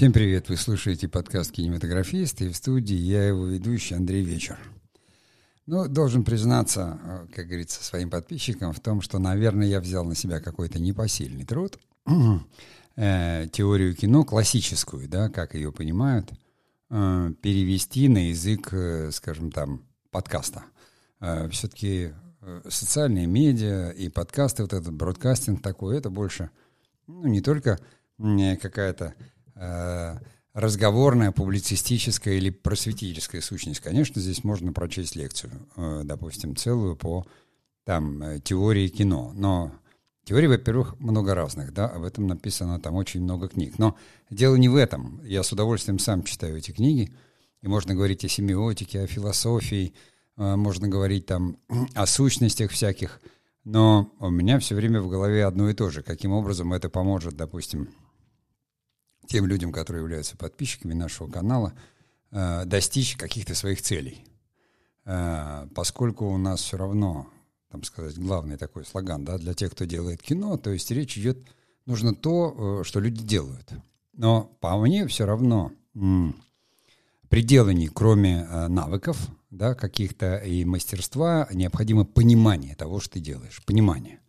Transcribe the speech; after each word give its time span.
Всем 0.00 0.14
привет! 0.14 0.48
Вы 0.48 0.56
слушаете 0.56 1.08
подкаст 1.08 1.52
«Кинематографист» 1.52 2.40
и 2.40 2.48
в 2.48 2.56
студии 2.56 2.96
я 2.96 3.28
его 3.28 3.44
ведущий 3.44 3.94
Андрей 3.94 4.24
Вечер. 4.24 4.58
Ну, 5.66 5.86
должен 5.88 6.24
признаться, 6.24 6.98
э, 7.04 7.26
как 7.34 7.48
говорится, 7.48 7.84
своим 7.84 8.08
подписчикам 8.08 8.72
в 8.72 8.80
том, 8.80 9.02
что, 9.02 9.18
наверное, 9.18 9.66
я 9.66 9.78
взял 9.78 10.06
на 10.06 10.14
себя 10.14 10.40
какой-то 10.40 10.78
непосильный 10.78 11.44
труд. 11.44 11.78
э, 12.96 13.46
теорию 13.52 13.94
кино, 13.94 14.24
классическую, 14.24 15.06
да, 15.06 15.28
как 15.28 15.54
ее 15.54 15.70
понимают, 15.70 16.32
э, 16.88 17.32
перевести 17.42 18.08
на 18.08 18.30
язык, 18.30 18.72
скажем 19.12 19.52
там, 19.52 19.84
подкаста. 20.10 20.64
Все-таки 21.50 22.14
социальные 22.66 23.26
медиа 23.26 23.90
и 23.90 24.08
подкасты, 24.08 24.62
вот 24.62 24.72
этот 24.72 24.94
бродкастинг 24.94 25.60
такой, 25.60 25.98
это 25.98 26.08
больше, 26.08 26.48
ну, 27.06 27.26
не 27.26 27.42
только 27.42 27.78
какая-то 28.16 29.14
разговорная, 30.52 31.32
публицистическая 31.32 32.34
или 32.34 32.50
просветительская 32.50 33.40
сущность. 33.40 33.80
Конечно, 33.80 34.20
здесь 34.20 34.44
можно 34.44 34.72
прочесть 34.72 35.16
лекцию, 35.16 35.52
э, 35.76 36.02
допустим, 36.04 36.56
целую 36.56 36.96
по 36.96 37.24
там, 37.84 38.22
э, 38.22 38.40
теории 38.40 38.88
кино. 38.88 39.32
Но 39.34 39.72
теорий, 40.24 40.48
во-первых, 40.48 40.98
много 40.98 41.34
разных, 41.34 41.72
да, 41.72 41.86
об 41.86 42.02
этом 42.02 42.26
написано 42.26 42.80
там 42.80 42.94
очень 42.96 43.22
много 43.22 43.48
книг. 43.48 43.78
Но 43.78 43.96
дело 44.28 44.56
не 44.56 44.68
в 44.68 44.76
этом. 44.76 45.20
Я 45.24 45.42
с 45.42 45.52
удовольствием 45.52 45.98
сам 45.98 46.24
читаю 46.24 46.56
эти 46.56 46.72
книги, 46.72 47.12
и 47.62 47.68
можно 47.68 47.94
говорить 47.94 48.24
о 48.24 48.28
семиотике, 48.28 49.02
о 49.02 49.06
философии, 49.06 49.94
можно 50.36 50.88
говорить 50.88 51.26
там 51.26 51.58
о 51.94 52.06
сущностях 52.06 52.70
всяких, 52.70 53.20
но 53.64 54.10
у 54.18 54.30
меня 54.30 54.58
все 54.58 54.74
время 54.74 55.02
в 55.02 55.08
голове 55.08 55.44
одно 55.44 55.68
и 55.68 55.74
то 55.74 55.90
же. 55.90 56.02
Каким 56.02 56.32
образом 56.32 56.72
это 56.72 56.88
поможет, 56.88 57.36
допустим, 57.36 57.90
тем 59.30 59.46
людям, 59.46 59.72
которые 59.72 60.02
являются 60.02 60.36
подписчиками 60.36 60.92
нашего 60.92 61.30
канала, 61.30 61.72
э, 62.32 62.64
достичь 62.64 63.16
каких-то 63.16 63.54
своих 63.54 63.80
целей. 63.80 64.24
Э, 65.04 65.68
поскольку 65.72 66.26
у 66.26 66.36
нас 66.36 66.60
все 66.60 66.76
равно, 66.76 67.28
там 67.70 67.84
сказать, 67.84 68.18
главный 68.18 68.56
такой 68.56 68.84
слоган, 68.84 69.24
да, 69.24 69.38
для 69.38 69.54
тех, 69.54 69.70
кто 69.70 69.84
делает 69.84 70.20
кино, 70.20 70.56
то 70.56 70.70
есть 70.70 70.90
речь 70.90 71.16
идет, 71.16 71.38
нужно 71.86 72.12
то, 72.12 72.80
э, 72.80 72.84
что 72.84 72.98
люди 72.98 73.22
делают. 73.22 73.72
Но 74.14 74.50
по 74.60 74.76
мне 74.78 75.06
все 75.06 75.26
равно 75.26 75.72
пределами, 77.28 77.86
кроме 77.86 78.44
навыков, 78.68 79.16
да, 79.50 79.74
каких-то 79.74 80.36
и 80.38 80.64
мастерства, 80.64 81.48
необходимо 81.52 82.04
понимание 82.04 82.74
того, 82.74 83.00
что 83.00 83.14
ты 83.14 83.20
делаешь, 83.20 83.62
понимание. 83.64 84.19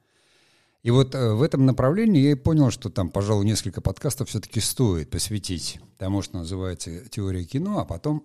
И 0.84 0.90
вот 0.90 1.14
э, 1.14 1.34
в 1.34 1.44
этом 1.44 1.66
направлении 1.66 2.22
я 2.22 2.32
и 2.32 2.36
понял, 2.36 2.72
что 2.72 2.90
там, 2.90 3.10
пожалуй, 3.10 3.46
несколько 3.46 3.82
подкастов 3.82 4.30
все-таки 4.30 4.60
стоит 4.60 5.12
посвятить 5.12 5.80
тому, 5.98 6.22
что 6.24 6.38
называется 6.40 7.08
теория 7.10 7.44
кино, 7.44 7.80
а 7.80 7.86
потом 7.86 8.24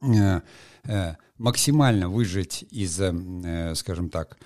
э, 0.00 0.40
э, 0.84 1.14
максимально 1.38 2.08
выжать 2.08 2.64
из, 2.70 3.00
скажем 3.78 4.10
так, 4.10 4.38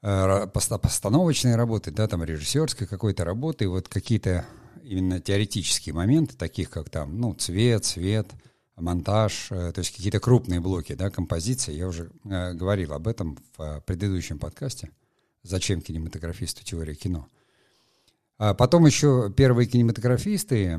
постановочной 0.00 1.54
работы, 1.54 1.92
да, 1.92 2.08
там 2.08 2.24
режиссерской 2.24 2.86
какой-то 2.86 3.24
работы, 3.24 3.68
вот 3.68 3.88
какие-то 3.88 4.44
именно 4.82 5.20
теоретические 5.20 5.94
моменты, 5.94 6.36
таких 6.36 6.70
как 6.70 6.90
там, 6.90 7.20
ну, 7.20 7.34
цвет, 7.34 7.84
свет, 7.84 8.28
монтаж, 8.76 9.48
то 9.48 9.74
есть 9.76 9.94
какие-то 9.94 10.18
крупные 10.18 10.60
блоки, 10.60 10.94
да, 10.94 11.08
композиции. 11.10 11.72
Я 11.74 11.86
уже 11.86 12.10
говорил 12.24 12.94
об 12.94 13.06
этом 13.06 13.38
в 13.56 13.80
предыдущем 13.86 14.38
подкасте– 14.40 14.90
зачем 15.42 15.80
кинематографисту 15.80 16.64
теория 16.64 16.94
кино. 16.94 17.28
А 18.38 18.54
потом 18.54 18.86
еще 18.86 19.32
первые 19.36 19.66
кинематографисты, 19.68 20.78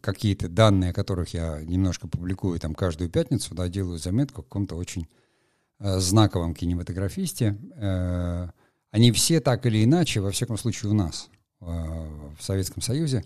какие-то 0.00 0.48
данные, 0.48 0.90
о 0.90 0.94
которых 0.94 1.32
я 1.32 1.60
немножко 1.62 2.06
публикую 2.06 2.60
там 2.60 2.74
каждую 2.74 3.10
пятницу, 3.10 3.54
да, 3.54 3.68
делаю 3.68 3.98
заметку 3.98 4.42
о 4.42 4.44
каком-то 4.44 4.76
очень 4.76 5.08
э, 5.78 5.98
знаковом 5.98 6.54
кинематографисте. 6.54 7.58
Э, 7.76 8.48
они 8.90 9.12
все 9.12 9.40
так 9.40 9.64
или 9.66 9.82
иначе, 9.82 10.20
во 10.20 10.30
всяком 10.30 10.58
случае 10.58 10.90
у 10.90 10.94
нас, 10.94 11.30
э, 11.60 11.64
в 11.64 12.42
Советском 12.42 12.82
Союзе 12.82 13.24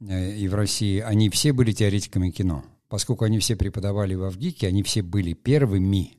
и 0.00 0.46
в 0.48 0.54
России, 0.54 1.00
они 1.00 1.28
все 1.28 1.52
были 1.52 1.72
теоретиками 1.72 2.30
кино. 2.30 2.64
Поскольку 2.88 3.24
они 3.24 3.38
все 3.40 3.56
преподавали 3.56 4.14
в 4.14 4.22
Авгике, 4.22 4.68
они 4.68 4.82
все 4.84 5.02
были 5.02 5.32
первыми 5.32 6.17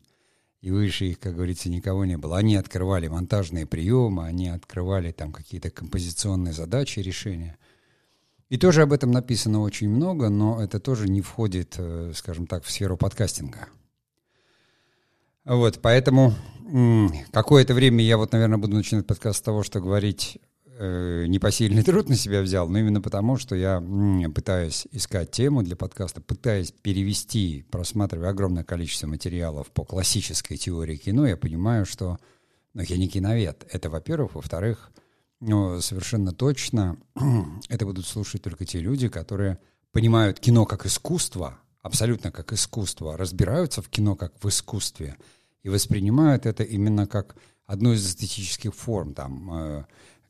и 0.62 0.72
выше 0.72 1.06
их, 1.06 1.20
как 1.20 1.36
говорится, 1.36 1.70
никого 1.70 2.06
не 2.06 2.18
было. 2.18 2.38
Они 2.38 2.56
открывали 2.56 3.08
монтажные 3.08 3.66
приемы, 3.66 4.26
они 4.26 4.50
открывали 4.50 5.12
там 5.12 5.32
какие-то 5.32 5.70
композиционные 5.70 6.54
задачи, 6.54 7.00
решения. 7.00 7.58
И 8.50 8.58
тоже 8.58 8.82
об 8.82 8.92
этом 8.92 9.12
написано 9.12 9.62
очень 9.62 9.90
много, 9.90 10.30
но 10.30 10.62
это 10.62 10.80
тоже 10.80 11.08
не 11.08 11.22
входит, 11.22 11.76
э, 11.78 12.12
скажем 12.16 12.48
так, 12.48 12.64
в 12.64 12.72
сферу 12.72 12.98
подкастинга. 12.98 13.68
Вот, 15.46 15.80
поэтому 15.82 16.34
какое-то 17.32 17.74
время 17.74 18.04
я 18.04 18.18
вот, 18.18 18.34
наверное, 18.34 18.58
буду 18.58 18.76
начинать 18.76 19.08
подкаст 19.08 19.40
с 19.40 19.42
того, 19.42 19.64
что 19.64 19.80
говорить 19.80 20.40
э, 20.80 21.26
непосильный 21.28 21.84
труд 21.84 22.10
на 22.10 22.16
себя 22.16 22.42
взял, 22.42 22.68
но 22.70 22.80
именно 22.80 23.02
потому, 23.02 23.38
что 23.38 23.56
я 23.56 23.84
пытаюсь 24.34 24.88
искать 24.92 25.32
тему 25.32 25.62
для 25.62 25.76
подкаста, 25.76 26.22
пытаясь 26.22 26.72
перевести, 26.72 27.66
просматривая 27.70 28.30
огромное 28.30 28.64
количество 28.64 29.08
материалов 29.08 29.70
по 29.72 29.84
классической 29.84 30.58
теории 30.58 30.96
кино, 30.96 31.28
я 31.28 31.38
понимаю, 31.38 31.86
что 31.86 32.18
ну, 32.74 32.82
я 32.82 32.98
не 32.98 33.08
киновед. 33.08 33.68
Это, 33.72 33.90
во-первых. 33.90 34.36
Во-вторых, 34.36 34.92
ну, 35.40 35.82
совершенно 35.82 36.32
точно 36.32 36.98
это 37.70 37.86
будут 37.86 38.06
слушать 38.06 38.42
только 38.42 38.66
те 38.66 38.80
люди, 38.80 39.10
которые 39.10 39.60
понимают 39.92 40.40
кино 40.40 40.66
как 40.66 40.86
искусство, 40.86 41.60
абсолютно 41.82 42.32
как 42.32 42.54
искусство, 42.54 43.18
разбираются 43.18 43.82
в 43.82 43.90
кино 43.90 44.16
как 44.16 44.34
в 44.44 44.48
искусстве 44.48 45.18
и 45.64 45.70
воспринимают 45.70 46.46
это 46.46 46.64
именно 46.64 47.08
как 47.08 47.36
одну 47.66 47.94
из 47.94 48.06
эстетических 48.06 48.74
форм, 48.74 49.14
там, 49.14 49.54
э, 49.54 49.86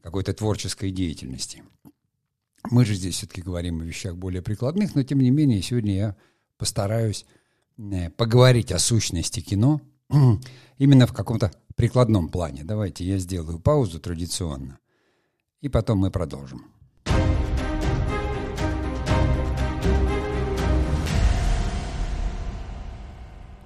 какой-то 0.09 0.33
творческой 0.33 0.89
деятельности. 0.89 1.61
Мы 2.71 2.83
же 2.83 2.95
здесь 2.95 3.17
все-таки 3.17 3.43
говорим 3.43 3.79
о 3.79 3.83
вещах 3.83 4.15
более 4.15 4.41
прикладных, 4.41 4.95
но 4.95 5.03
тем 5.03 5.19
не 5.19 5.29
менее 5.29 5.61
сегодня 5.61 5.95
я 5.95 6.15
постараюсь 6.57 7.27
э, 7.77 8.09
поговорить 8.09 8.71
о 8.71 8.79
сущности 8.79 9.39
кино 9.39 9.81
именно 10.79 11.05
в 11.05 11.13
каком-то 11.13 11.51
прикладном 11.75 12.29
плане. 12.29 12.63
Давайте 12.63 13.05
я 13.05 13.19
сделаю 13.19 13.59
паузу 13.59 13.99
традиционно, 13.99 14.79
и 15.61 15.69
потом 15.69 15.99
мы 15.99 16.09
продолжим. 16.09 16.65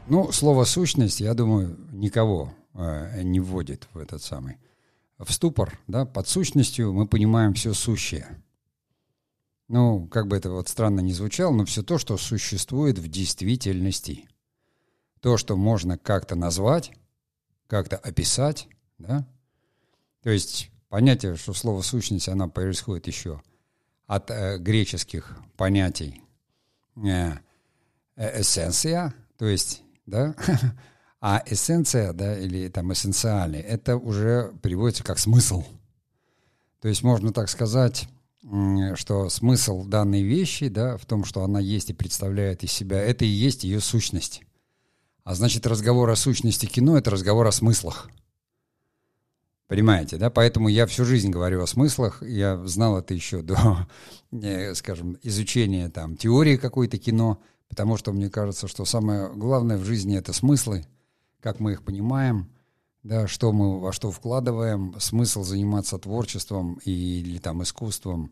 Ну, 0.08 0.30
слово 0.34 0.66
«сущность», 0.66 1.22
я 1.22 1.34
думаю, 1.36 1.80
никого 1.94 2.54
э, 2.74 3.22
не 3.24 3.40
вводит 3.40 3.88
в 3.94 3.98
этот 3.98 4.22
самый 4.22 4.58
в 5.18 5.32
ступор, 5.32 5.80
да, 5.88 6.06
под 6.06 6.28
сущностью 6.28 6.94
мы 6.94 7.08
понимаем 7.08 7.54
все 7.54 7.74
сущее. 7.74 8.42
Ну, 9.68 10.08
как 10.08 10.28
бы 10.28 10.36
это 10.36 10.50
вот 10.50 10.68
странно 10.68 11.00
не 11.00 11.14
звучало, 11.14 11.54
но 11.54 11.66
все 11.66 11.84
то, 11.84 11.98
что 11.98 12.18
существует 12.18 13.00
в 13.00 13.08
действительности. 13.08 14.28
То, 15.22 15.38
что 15.38 15.56
можно 15.56 15.98
как-то 15.98 16.36
назвать, 16.36 16.92
как-то 17.68 17.98
описать, 17.98 18.68
да. 18.98 19.26
То 20.22 20.30
есть 20.30 20.70
понятие, 20.90 21.36
что 21.38 21.54
слово 21.54 21.82
«сущность», 21.82 22.30
оно 22.30 22.50
происходит 22.50 23.08
еще 23.08 23.42
от 24.06 24.30
э, 24.32 24.58
греческих 24.58 25.38
понятий 25.58 26.22
э, 26.98 27.32
э, 28.16 28.42
эссенция, 28.42 29.14
то 29.38 29.46
есть, 29.46 29.82
да, 30.06 30.36
А 31.26 31.42
эссенция, 31.46 32.12
да, 32.12 32.38
или 32.38 32.68
там 32.68 32.92
эссенциальный, 32.92 33.62
это 33.62 33.96
уже 33.96 34.54
переводится 34.62 35.06
как 35.06 35.20
смысл. 35.20 35.64
То 36.82 36.90
есть 36.90 37.02
можно 37.02 37.32
так 37.32 37.48
сказать, 37.48 38.10
что 38.96 39.30
смысл 39.30 39.86
данной 39.86 40.22
вещи, 40.22 40.68
да, 40.68 40.98
в 40.98 41.06
том, 41.06 41.24
что 41.24 41.46
она 41.46 41.62
есть 41.62 41.90
и 41.90 41.94
представляет 41.94 42.66
из 42.66 42.74
себя, 42.74 43.00
это 43.00 43.24
и 43.24 43.30
есть 43.30 43.64
ее 43.64 43.80
сущность. 43.80 44.42
А 45.24 45.34
значит, 45.34 45.66
разговор 45.66 46.10
о 46.10 46.18
сущности 46.18 46.66
кино— 46.66 46.98
это 46.98 47.10
разговор 47.10 47.48
о 47.48 47.54
смыслах. 47.54 48.10
Понимаете, 49.68 50.18
да? 50.18 50.30
Поэтому 50.30 50.68
я 50.68 50.86
всю 50.88 51.06
жизнь 51.06 51.30
говорю 51.30 51.64
о 51.64 51.68
смыслах. 51.68 52.22
Я 52.22 52.58
знал 52.68 52.98
это 52.98 53.14
еще 53.14 53.42
до, 53.42 53.88
э, 54.34 54.76
скажем, 54.76 55.18
изучения 55.24 55.88
там 55.88 56.18
теории 56.18 56.58
какой-то 56.58 56.98
кино, 56.98 57.42
потому 57.70 57.96
что 57.96 58.12
мне 58.12 58.30
кажется, 58.30 58.68
что 58.68 58.84
самое 58.84 59.32
главное 59.34 59.78
в 59.78 59.86
жизни— 59.86 60.18
это 60.18 60.34
смыслы— 60.34 60.86
как 61.44 61.60
мы 61.60 61.74
их 61.74 61.84
понимаем, 61.84 62.50
да, 63.04 63.28
что 63.28 63.52
мы 63.52 63.82
во 63.82 63.92
что 63.92 64.12
вкладываем, 64.12 64.96
смысл 64.98 65.44
заниматься 65.44 66.00
творчеством 66.00 66.80
или 66.86 67.38
там 67.38 67.62
искусством, 67.62 68.32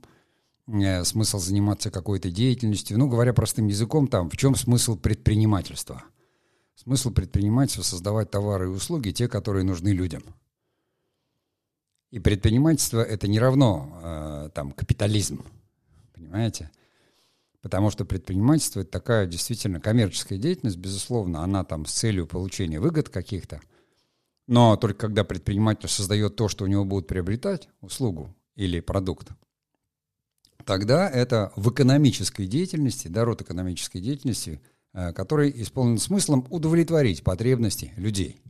э, 0.68 1.04
смысл 1.04 1.38
заниматься 1.38 1.92
какой-то 1.92 2.32
деятельностью. 2.32 2.98
Ну, 2.98 3.10
говоря 3.10 3.34
простым 3.34 3.68
языком, 3.68 4.08
там, 4.08 4.30
в 4.30 4.38
чем 4.38 4.56
смысл 4.56 4.96
предпринимательства? 4.96 6.06
Смысл 6.76 7.12
предпринимательства— 7.12 7.84
создавать 7.84 8.32
товары 8.32 8.68
и 8.68 8.70
услуги, 8.70 9.12
те, 9.12 9.28
которые 9.28 9.66
нужны 9.66 9.90
людям. 9.90 10.24
И 12.12 12.20
предпринимательство— 12.20 13.02
это 13.04 13.28
не 13.28 13.40
равно 13.40 14.00
э, 14.02 14.50
там, 14.54 14.72
капитализм. 14.72 15.44
понимаете? 16.14 16.72
Потому 17.62 17.92
что 17.92 18.06
предпринимательство— 18.06 18.80
это 18.82 18.92
такая 18.92 19.28
действительно 19.28 19.80
коммерческая 19.80 20.40
деятельность, 20.40 20.78
безусловно, 20.78 21.44
она 21.44 21.64
там 21.64 21.86
с 21.86 21.94
целью 21.94 22.26
получения 22.26 22.80
выгод 22.80 23.10
каких-то. 23.10 23.62
Но 24.48 24.76
только 24.78 25.08
когда 25.08 25.24
предприниматель 25.24 25.88
создает 25.88 26.36
то, 26.36 26.48
что 26.48 26.66
у 26.66 26.68
него 26.68 26.86
будут 26.86 27.08
приобретать, 27.08 27.70
услугу 27.82 28.36
или 28.56 28.80
продукт, 28.80 29.30
тогда 30.66 31.08
это 31.08 31.54
в 31.56 31.70
экономической 31.72 32.48
деятельности, 32.48 33.08
да, 33.08 33.26
род 33.26 33.42
экономической 33.42 34.02
деятельности, 34.02 34.60
э, 34.94 35.14
который 35.14 35.52
исполнен 35.62 36.00
смыслом 36.00 36.48
удовлетворить 36.50 37.24
потребности 37.24 37.94
людей. 37.96 38.42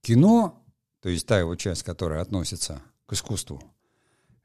Кино, 0.00 0.64
то 1.02 1.10
есть 1.10 1.26
та 1.26 1.38
его 1.38 1.54
часть, 1.54 1.82
которая 1.82 2.22
относится 2.22 2.82
к 3.04 3.12
искусству, 3.12 3.62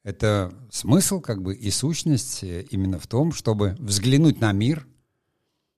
это 0.06 0.54
смысл 0.70 1.20
как 1.20 1.42
бы 1.42 1.56
и 1.56 1.72
сущность 1.72 2.44
э, 2.44 2.62
именно 2.70 3.00
в 3.00 3.08
том, 3.08 3.34
чтобы 3.34 3.76
взглянуть 3.80 4.40
на 4.40 4.52
мир 4.52 4.88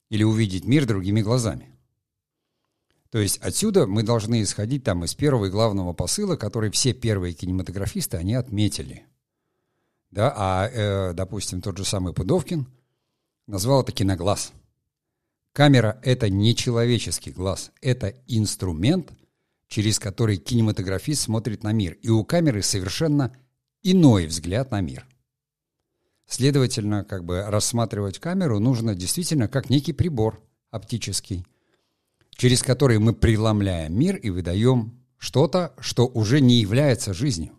или 0.10 0.24
увидеть 0.24 0.66
мир 0.66 0.86
другими 0.86 1.22
глазами. 1.22 1.72
То 3.10 3.20
есть 3.20 3.38
отсюда 3.38 3.88
мы 3.88 4.04
должны 4.04 4.42
исходить 4.44 4.84
там 4.84 5.06
из 5.06 5.16
первого 5.16 5.46
и 5.46 5.50
главного 5.50 5.94
посыла, 5.94 6.36
который 6.36 6.72
все 6.72 6.94
первые 6.94 7.34
кинематографисты, 7.34 8.18
они 8.18 8.34
отметили. 8.34 9.06
Да, 10.12 10.34
а, 10.36 10.68
э, 10.68 11.14
допустим, 11.14 11.62
тот 11.62 11.78
же 11.78 11.86
самый 11.86 12.14
Пудовкин 12.14 12.68
назвал 13.48 13.84
это 13.84 13.94
киноглаз. 13.94 14.52
Камера— 15.54 16.02
это 16.04 16.30
не 16.30 16.54
человеческий 16.54 17.32
глаз, 17.32 17.72
это 17.80 18.14
инструмент, 18.28 19.14
через 19.70 20.00
который 20.00 20.36
кинематографист 20.36 21.22
смотрит 21.22 21.64
на 21.64 21.72
мир. 21.72 21.94
И 22.02 22.10
у 22.10 22.26
камеры 22.26 22.62
совершенно 22.62 23.34
иной 23.84 24.26
взгляд 24.26 24.72
на 24.72 24.82
мир. 24.82 25.08
Следовательно, 26.28 27.04
как 27.04 27.24
бы 27.24 27.44
рассматривать 27.44 28.20
камеру 28.20 28.60
нужно 28.60 28.96
действительно 28.96 29.48
как 29.48 29.70
некий 29.70 29.94
прибор 29.94 30.44
оптический, 30.72 31.46
через 32.32 32.62
который 32.62 33.00
мы 33.00 33.14
преломляем 33.14 33.98
мир 33.98 34.18
и 34.18 34.30
выдаем 34.30 34.98
что-то, 35.18 35.74
что 35.80 36.06
уже 36.08 36.42
не 36.42 36.60
является 36.60 37.14
жизнью. 37.14 37.54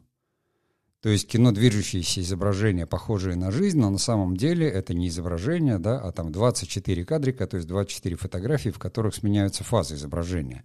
То 1.01 1.09
есть 1.09 1.29
кино 1.29 1.53
движущееся 1.53 2.21
изображение, 2.21 2.85
похожее 2.85 3.37
на 3.37 3.53
жизнь, 3.53 3.79
но 3.79 3.89
на 3.89 3.99
самом 3.99 4.37
деле 4.37 4.69
это 4.69 4.95
не 4.95 5.09
изображение, 5.09 5.79
да, 5.79 5.99
а 6.01 6.11
там 6.11 6.33
24 6.33 7.05
кадрика, 7.05 7.47
то 7.47 7.57
есть 7.57 7.69
24 7.69 8.17
фотографии, 8.17 8.71
в 8.71 8.79
которых 8.81 9.15
сменяются 9.15 9.63
фазы 9.63 9.95
изображения. 9.95 10.65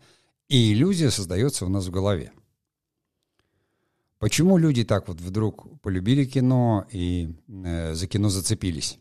И 0.50 0.74
иллюзия 0.74 1.12
создается 1.12 1.66
у 1.66 1.70
нас 1.70 1.86
в 1.86 1.92
голове. 1.92 2.32
Почему 4.24 4.58
люди 4.58 4.86
так 4.86 5.10
вот 5.10 5.20
вдруг 5.20 5.82
полюбили 5.82 6.24
кино 6.24 6.86
и 6.90 7.36
э, 7.50 7.94
за 7.94 8.08
кино 8.08 8.30
зацепились? 8.30 8.98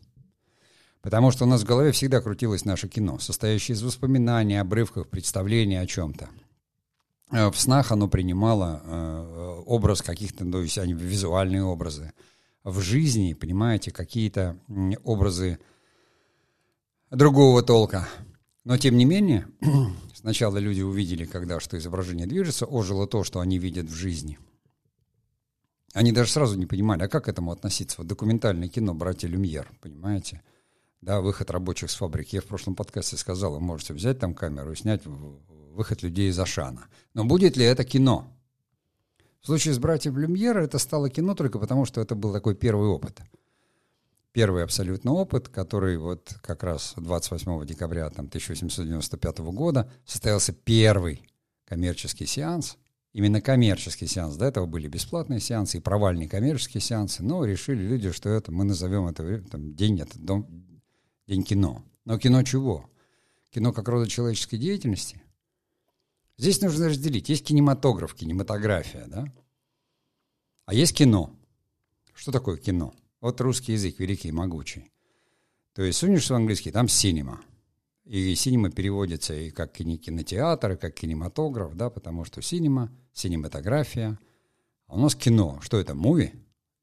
Потому 1.01 1.31
что 1.31 1.45
у 1.45 1.47
нас 1.47 1.61
в 1.61 1.65
голове 1.65 1.93
всегда 1.93 2.19
крутилось 2.19 2.65
наше 2.65 2.89
кино, 2.89 3.19
состоящее 3.19 3.75
из 3.75 3.83
воспоминаний, 3.83 4.57
обрывков, 4.57 5.07
представлений 5.07 5.77
о 5.77 5.87
чем-то. 5.87 6.27
Э, 7.31 7.49
в 7.49 7.57
снах 7.57 7.93
оно 7.93 8.09
принимало 8.09 8.81
э, 8.83 9.63
образ 9.65 10.01
каких-то, 10.01 10.43
то 10.43 10.61
есть 10.61 10.77
они 10.77 10.91
визуальные 10.91 11.63
образы. 11.63 12.11
В 12.65 12.81
жизни, 12.81 13.31
понимаете, 13.33 13.91
какие-то 13.91 14.57
образы 15.05 15.57
другого 17.11 17.63
толка. 17.63 18.09
Но 18.65 18.77
тем 18.77 18.97
не 18.97 19.05
менее, 19.05 19.47
сначала 20.13 20.57
люди 20.57 20.81
увидели, 20.81 21.23
когда 21.23 21.61
что 21.61 21.77
изображение 21.77 22.27
движется, 22.27 22.65
ожило 22.65 23.07
то, 23.07 23.23
что 23.23 23.39
они 23.39 23.57
видят 23.57 23.85
в 23.85 23.95
жизни– 23.95 24.37
они 25.93 26.11
даже 26.11 26.31
сразу 26.31 26.57
не 26.57 26.65
понимали, 26.65 27.03
а 27.03 27.07
как 27.07 27.25
к 27.25 27.27
этому 27.29 27.51
относиться. 27.51 27.97
Вот 27.99 28.07
документальное 28.07 28.67
кино 28.67 28.93
«Братья 28.95 29.27
Люмьер», 29.27 29.71
понимаете? 29.79 30.41
Да, 31.01 31.21
выход 31.21 31.51
рабочих 31.51 31.91
с 31.91 31.95
фабрики. 31.95 32.35
Я 32.35 32.41
в 32.41 32.45
прошлом 32.45 32.75
подкасте 32.75 33.15
сказал, 33.15 33.53
вы 33.53 33.59
можете 33.59 33.93
взять 33.93 34.19
там 34.19 34.33
камеру 34.33 34.71
и 34.71 34.75
снять 34.75 35.01
выход 35.05 36.01
людей 36.01 36.29
из 36.29 36.39
Ашана. 36.39 36.87
Но 37.13 37.25
будет 37.25 37.57
ли 37.57 37.65
это 37.65 37.83
кино? 37.83 38.27
В 39.41 39.45
случае 39.45 39.73
с 39.73 39.79
«Братьев 39.79 40.15
Люмьер» 40.15 40.57
это 40.57 40.79
стало 40.79 41.09
кино 41.09 41.35
только 41.35 41.59
потому, 41.59 41.85
что 41.85 42.01
это 42.01 42.15
был 42.15 42.33
такой 42.33 42.55
первый 42.55 42.87
опыт. 42.87 43.21
Первый 44.31 44.63
абсолютно 44.63 45.13
опыт, 45.13 45.47
который 45.49 45.97
вот 45.97 46.35
как 46.41 46.63
раз 46.63 46.93
28 46.95 47.65
декабря 47.67 48.09
там, 48.09 48.25
1895 48.25 49.39
года 49.39 49.91
состоялся 50.05 50.53
первый 50.53 51.21
коммерческий 51.65 52.25
сеанс– 52.25 52.77
именно 53.13 53.41
коммерческий 53.41 54.07
сеанс. 54.07 54.35
До 54.35 54.45
этого 54.45 54.65
были 54.65 54.87
бесплатные 54.87 55.39
сеансы 55.39 55.77
и 55.77 55.81
провальные 55.81 56.27
коммерческие 56.27 56.81
сеансы, 56.81 57.23
но 57.23 57.45
решили 57.45 57.81
люди, 57.81 58.11
что 58.11 58.29
это 58.29 58.51
мы 58.51 58.65
назовем 58.65 59.07
это 59.07 59.41
там, 59.49 59.73
день, 59.75 59.99
это 59.99 60.19
дом, 60.19 60.47
день 61.27 61.43
кино. 61.43 61.83
Но 62.05 62.17
кино 62.17 62.43
чего? 62.43 62.89
Кино 63.51 63.71
как 63.71 63.87
рода 63.87 64.09
человеческой 64.09 64.57
деятельности? 64.57 65.21
Здесь 66.37 66.61
нужно 66.61 66.89
разделить. 66.89 67.29
Есть 67.29 67.45
кинематограф, 67.45 68.15
кинематография, 68.15 69.05
да? 69.07 69.25
А 70.65 70.73
есть 70.73 70.95
кино. 70.95 71.35
Что 72.13 72.31
такое 72.31 72.57
кино? 72.57 72.93
Вот 73.21 73.39
русский 73.39 73.73
язык 73.73 73.99
великий 73.99 74.29
и 74.29 74.31
могучий. 74.31 74.91
То 75.73 75.83
есть 75.83 75.99
сунешься 75.99 76.33
в 76.33 76.37
английский, 76.37 76.71
там 76.71 76.87
синема– 76.87 77.41
и 78.05 78.35
синема 78.35 78.69
переводится 78.69 79.33
и 79.33 79.49
как 79.49 79.71
кинотеатр, 79.73 80.73
и 80.73 80.75
как 80.77 80.93
кинематограф, 80.93 81.75
да, 81.75 81.89
потому 81.89 82.25
что 82.25 82.41
синема, 82.41 82.91
синематография. 83.13 84.19
А 84.87 84.95
у 84.95 84.99
нас 84.99 85.15
кино. 85.15 85.59
Что 85.61 85.79
это? 85.79 85.95
Муви? 85.95 86.33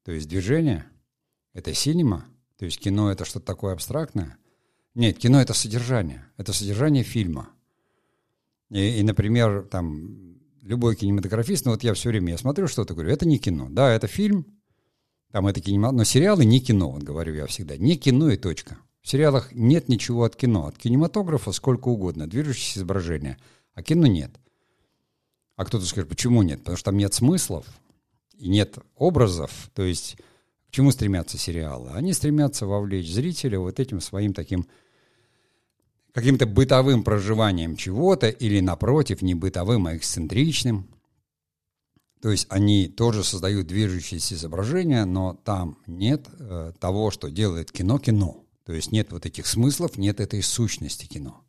То 0.03 0.11
есть 0.11 0.27
движение? 0.27 0.85
Это 1.53 1.73
синема? 1.73 2.25
То 2.57 2.65
есть 2.65 2.79
кино 2.79 3.11
это 3.11 3.25
что-то 3.25 3.45
такое 3.45 3.73
абстрактное? 3.73 4.37
Нет, 4.95 5.17
кино 5.17 5.41
это 5.41 5.53
содержание. 5.53 6.25
Это 6.37 6.53
содержание 6.53 7.03
фильма. 7.03 7.49
И, 8.69 8.99
и 8.99 9.03
например, 9.03 9.67
там, 9.69 10.37
любой 10.61 10.95
кинематографист, 10.95 11.65
ну 11.65 11.71
вот 11.71 11.83
я 11.83 11.93
все 11.93 12.09
время, 12.09 12.31
я 12.31 12.37
смотрю 12.37 12.67
что-то, 12.67 12.93
говорю, 12.93 13.11
это 13.11 13.27
не 13.27 13.37
кино. 13.37 13.67
Да, 13.69 13.91
это 13.91 14.07
фильм, 14.07 14.45
там 15.31 15.47
это 15.47 15.61
кинематограф, 15.61 15.97
но 15.97 16.03
сериалы 16.03 16.45
не 16.45 16.59
кино, 16.59 16.91
вот 16.91 17.03
говорю 17.03 17.35
я 17.35 17.45
всегда. 17.45 17.77
Не 17.77 17.95
кино 17.95 18.31
и 18.31 18.37
точка. 18.37 18.77
В 19.01 19.09
сериалах 19.09 19.51
нет 19.53 19.89
ничего 19.89 20.23
от 20.23 20.35
кино. 20.35 20.67
От 20.67 20.77
кинематографа 20.77 21.51
сколько 21.51 21.87
угодно, 21.87 22.27
движущееся 22.27 22.79
изображение. 22.79 23.37
А 23.73 23.81
кино 23.81 24.07
нет. 24.07 24.31
А 25.55 25.65
кто-то 25.65 25.85
скажет, 25.85 26.09
почему 26.09 26.43
нет? 26.43 26.59
Потому 26.59 26.77
что 26.77 26.85
там 26.85 26.97
нет 26.97 27.13
смыслов 27.13 27.65
и 28.37 28.49
нет 28.49 28.77
образов. 28.95 29.69
То 29.73 29.83
есть 29.83 30.17
к 30.67 30.71
чему 30.71 30.91
стремятся 30.91 31.37
сериалы? 31.37 31.91
Они 31.91 32.13
стремятся 32.13 32.65
вовлечь 32.65 33.11
зрителя 33.11 33.59
вот 33.59 33.79
этим 33.79 34.01
своим 34.01 34.33
таким 34.33 34.65
каким-то 36.13 36.45
бытовым 36.45 37.03
проживанием 37.03 37.75
чего-то 37.75 38.29
или, 38.29 38.59
напротив, 38.59 39.21
не 39.21 39.33
бытовым, 39.33 39.87
а 39.87 39.95
эксцентричным. 39.95 40.89
То 42.21 42.29
есть 42.29 42.47
они 42.49 42.87
тоже 42.87 43.23
создают 43.23 43.67
движущееся 43.67 44.35
изображение, 44.35 45.05
но 45.05 45.39
там 45.43 45.77
нет 45.87 46.27
э, 46.39 46.73
того, 46.79 47.11
что 47.11 47.29
делает 47.29 47.71
кино 47.71 47.97
кино. 47.97 48.43
То 48.65 48.73
есть 48.73 48.91
нет 48.91 49.11
вот 49.11 49.25
этих 49.25 49.47
смыслов, 49.47 49.97
нет 49.97 50.19
этой 50.19 50.41
сущности 50.43 51.05
кино. 51.05 51.43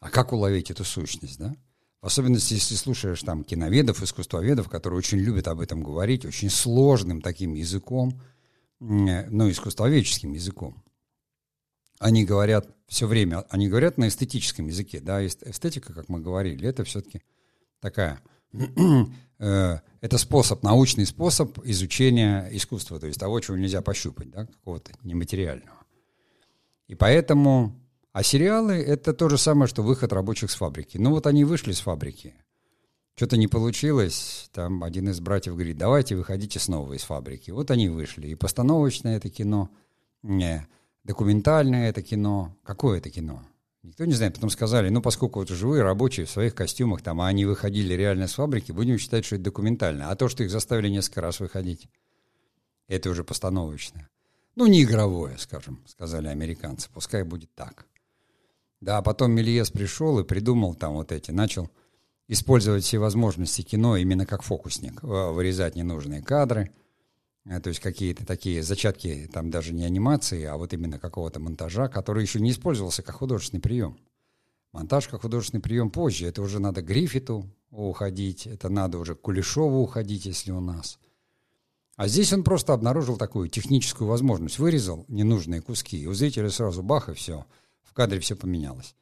А 0.00 0.10
как 0.10 0.32
уловить 0.32 0.70
эту 0.70 0.84
сущность, 0.84 1.38
да? 1.38 1.54
В 2.00 2.06
особенности, 2.06 2.54
если 2.54 2.74
слушаешь 2.74 3.22
там 3.22 3.42
киноведов, 3.42 4.02
искусствоведов, 4.02 4.68
которые 4.68 4.98
очень 4.98 5.18
любят 5.18 5.48
об 5.48 5.60
этом 5.60 5.82
говорить, 5.82 6.24
очень 6.24 6.50
сложным 6.50 7.20
таким 7.20 7.54
языком, 7.54 8.20
ну, 8.78 9.50
искусствоведческим 9.50 10.32
языком. 10.32 10.82
Они 11.98 12.24
говорят 12.24 12.68
все 12.86 13.06
время, 13.06 13.40
они 13.48 13.68
говорят 13.68 13.98
на 13.98 14.08
эстетическом 14.08 14.66
языке, 14.66 15.00
да, 15.00 15.26
эстетика, 15.26 15.94
как 15.94 16.08
мы 16.08 16.20
говорили, 16.20 16.68
это 16.68 16.84
все-таки 16.84 17.22
такая, 17.80 18.20
э, 19.38 19.78
это 20.00 20.18
способ, 20.18 20.62
научный 20.62 21.06
способ 21.06 21.58
изучения 21.64 22.48
искусства, 22.52 23.00
то 23.00 23.06
есть 23.06 23.18
того, 23.18 23.40
чего 23.40 23.56
нельзя 23.56 23.80
пощупать, 23.80 24.30
да, 24.30 24.46
какого-то 24.46 24.92
нематериального. 25.02 25.75
И 26.88 26.94
поэтому... 26.94 27.72
А 28.12 28.22
сериалы— 28.22 28.74
это 28.74 29.12
то 29.12 29.28
же 29.28 29.36
самое, 29.36 29.68
что 29.68 29.82
выход 29.82 30.12
рабочих 30.12 30.50
с 30.50 30.54
фабрики. 30.54 30.96
Ну 30.96 31.10
вот 31.10 31.26
они 31.26 31.44
вышли 31.44 31.72
с 31.72 31.80
фабрики. 31.80 32.34
Что-то 33.14 33.36
не 33.36 33.46
получилось. 33.46 34.48
Там 34.52 34.82
один 34.82 35.10
из 35.10 35.20
братьев 35.20 35.54
говорит, 35.54 35.76
давайте 35.76 36.16
выходите 36.16 36.58
снова 36.58 36.94
из 36.94 37.02
фабрики. 37.02 37.50
Вот 37.50 37.70
они 37.70 37.88
вышли. 37.88 38.28
И 38.28 38.34
постановочное 38.34 39.18
это 39.18 39.28
кино, 39.28 39.70
не, 40.22 40.66
документальное 41.04 41.90
это 41.90 42.02
кино. 42.02 42.56
Какое 42.62 42.98
это 42.98 43.10
кино? 43.10 43.42
Никто 43.82 44.04
не 44.04 44.14
знает. 44.14 44.34
Потом 44.34 44.50
сказали, 44.50 44.88
ну, 44.88 45.00
поскольку 45.00 45.38
вот 45.38 45.48
живые 45.48 45.82
рабочие 45.82 46.26
в 46.26 46.30
своих 46.30 46.54
костюмах, 46.54 47.02
там, 47.02 47.20
а 47.20 47.28
они 47.28 47.44
выходили 47.44 47.94
реально 47.94 48.26
с 48.26 48.34
фабрики, 48.34 48.72
будем 48.72 48.98
считать, 48.98 49.24
что 49.24 49.36
это 49.36 49.44
документальное. 49.44 50.08
А 50.08 50.16
то, 50.16 50.28
что 50.28 50.42
их 50.42 50.50
заставили 50.50 50.88
несколько 50.88 51.20
раз 51.20 51.38
выходить, 51.40 51.88
это 52.88 53.10
уже 53.10 53.24
постановочное. 53.24 54.08
Ну, 54.56 54.66
не 54.66 54.84
игровое, 54.84 55.36
скажем, 55.36 55.82
сказали 55.86 56.28
американцы, 56.28 56.88
пускай 56.92 57.24
будет 57.24 57.54
так. 57.54 57.86
Да, 58.80 59.02
потом 59.02 59.32
Мельес 59.32 59.70
пришел 59.70 60.18
и 60.18 60.24
придумал 60.24 60.74
там 60.74 60.94
вот 60.94 61.12
эти, 61.12 61.30
начал 61.30 61.70
использовать 62.26 62.84
все 62.84 62.98
возможности 62.98 63.60
кино 63.60 63.98
именно 63.98 64.24
как 64.24 64.42
фокусник, 64.42 65.02
вырезать 65.02 65.76
ненужные 65.76 66.22
кадры, 66.22 66.70
э, 67.44 67.60
то 67.60 67.68
есть 67.68 67.80
какие-то 67.80 68.24
такие 68.24 68.62
зачатки, 68.62 69.28
там 69.30 69.50
даже 69.50 69.74
не 69.74 69.84
анимации, 69.84 70.44
а 70.44 70.56
вот 70.56 70.72
именно 70.72 70.98
какого-то 70.98 71.38
монтажа, 71.38 71.88
который 71.88 72.22
еще 72.22 72.40
не 72.40 72.50
использовался 72.50 73.02
как 73.02 73.16
художественный 73.16 73.60
прием. 73.60 73.98
Монтаж 74.72 75.08
как 75.08 75.20
художественный 75.20 75.62
прием 75.62 75.90
позже. 75.90 76.26
Это 76.26 76.42
уже 76.42 76.60
надо 76.60 76.82
Гриффиту 76.82 77.46
уходить, 77.70 78.46
это 78.46 78.68
надо 78.68 78.98
уже 78.98 79.14
Кулешову 79.14 79.82
уходить, 79.82 80.26
если 80.26 80.50
у 80.50 80.60
нас. 80.60 80.98
А 81.96 82.08
здесь 82.08 82.32
он 82.32 82.44
просто 82.44 82.74
обнаружил 82.74 83.16
такую 83.16 83.48
техническую 83.48 84.08
возможность. 84.08 84.58
Вырезал 84.58 85.06
ненужные 85.08 85.62
куски, 85.62 85.98
и 85.98 86.06
у 86.06 86.12
зрителя 86.12 86.50
сразу 86.50 86.82
бах, 86.82 87.08
и 87.08 87.14
все. 87.14 87.46
В 87.82 87.94
кадре 87.94 88.20
все 88.20 88.36
поменялось. 88.36 88.94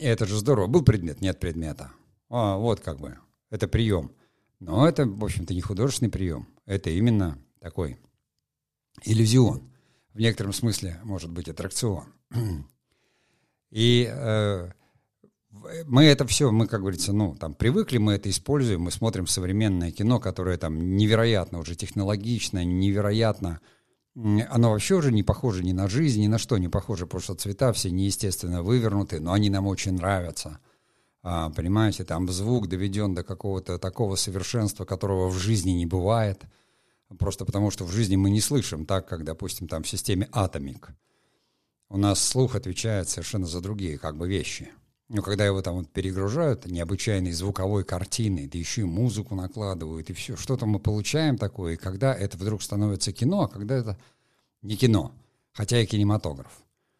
Это 0.00 0.26
же 0.26 0.36
здорово. 0.36 0.66
Был 0.66 0.82
предмет, 0.82 1.20
нет 1.20 1.38
предмета. 1.38 1.92
А, 2.28 2.56
вот 2.56 2.80
как 2.80 2.98
бы. 2.98 3.18
Это 3.50 3.68
прием. 3.68 4.12
Но 4.58 4.88
это, 4.88 5.06
в 5.06 5.24
общем-то, 5.24 5.54
не 5.54 5.60
художественный 5.60 6.10
прием. 6.10 6.48
Это 6.66 6.90
именно 6.90 7.38
такой 7.60 7.98
иллюзион. 9.04 9.70
В 10.12 10.18
некотором 10.18 10.52
смысле, 10.52 11.00
может 11.04 11.30
быть, 11.30 11.48
аттракцион. 11.48 12.04
И 13.70 14.08
э, 14.10 14.70
мы 15.86 16.04
это 16.04 16.26
все, 16.26 16.50
мы, 16.50 16.66
как 16.66 16.80
говорится, 16.80 17.12
ну, 17.12 17.34
там, 17.34 17.54
привыкли, 17.54 17.98
мы 17.98 18.14
это 18.14 18.30
используем, 18.30 18.82
мы 18.82 18.90
смотрим 18.90 19.26
современное 19.26 19.92
кино, 19.92 20.18
которое 20.18 20.56
там 20.56 20.96
невероятно 20.96 21.58
уже 21.58 21.74
технологичное, 21.74 22.64
невероятно, 22.64 23.60
оно 24.14 24.70
вообще 24.70 24.94
уже 24.94 25.12
не 25.12 25.22
похоже 25.22 25.64
ни 25.64 25.72
на 25.72 25.88
жизнь, 25.88 26.20
ни 26.22 26.26
на 26.26 26.38
что 26.38 26.58
не 26.58 26.68
похоже, 26.68 27.06
потому 27.06 27.22
что 27.22 27.34
цвета 27.34 27.72
все 27.72 27.90
неестественно 27.90 28.62
вывернуты, 28.62 29.20
но 29.20 29.32
они 29.32 29.50
нам 29.50 29.66
очень 29.66 29.92
нравятся. 29.92 30.58
А, 31.22 31.50
понимаете, 31.50 32.04
там 32.04 32.28
звук 32.28 32.68
доведен 32.68 33.14
до 33.14 33.22
какого-то 33.22 33.78
такого 33.78 34.16
совершенства, 34.16 34.84
которого 34.84 35.28
в 35.28 35.38
жизни 35.38 35.70
не 35.70 35.86
бывает, 35.86 36.42
просто 37.18 37.44
потому 37.44 37.70
что 37.70 37.84
в 37.84 37.92
жизни 37.92 38.16
мы 38.16 38.30
не 38.30 38.40
слышим 38.40 38.84
так, 38.84 39.06
как, 39.08 39.24
допустим, 39.24 39.68
там 39.68 39.82
в 39.82 39.88
системе 39.88 40.28
Atomic– 40.32 40.88
у 41.92 41.98
нас 41.98 42.26
слух 42.26 42.54
отвечает 42.54 43.10
совершенно 43.10 43.44
за 43.44 43.60
другие 43.60 43.98
как 43.98 44.16
бы 44.16 44.26
вещи. 44.26 44.70
Но 45.12 45.20
когда 45.20 45.44
его 45.44 45.60
там 45.60 45.74
вот 45.74 45.90
перегружают 45.90 46.64
необычайной 46.64 47.32
звуковой 47.32 47.84
картиной, 47.84 48.46
да 48.46 48.56
еще 48.56 48.80
и 48.80 48.84
музыку 48.84 49.34
накладывают, 49.34 50.08
и 50.08 50.14
все, 50.14 50.36
что-то 50.36 50.64
мы 50.64 50.78
получаем 50.78 51.36
такое, 51.36 51.74
и 51.74 51.76
когда 51.76 52.14
это 52.14 52.38
вдруг 52.38 52.62
становится 52.62 53.12
кино, 53.12 53.42
а 53.42 53.48
когда 53.48 53.76
это 53.76 53.98
не 54.62 54.74
кино, 54.74 55.12
хотя 55.52 55.78
и 55.78 55.84
кинематограф. 55.84 56.50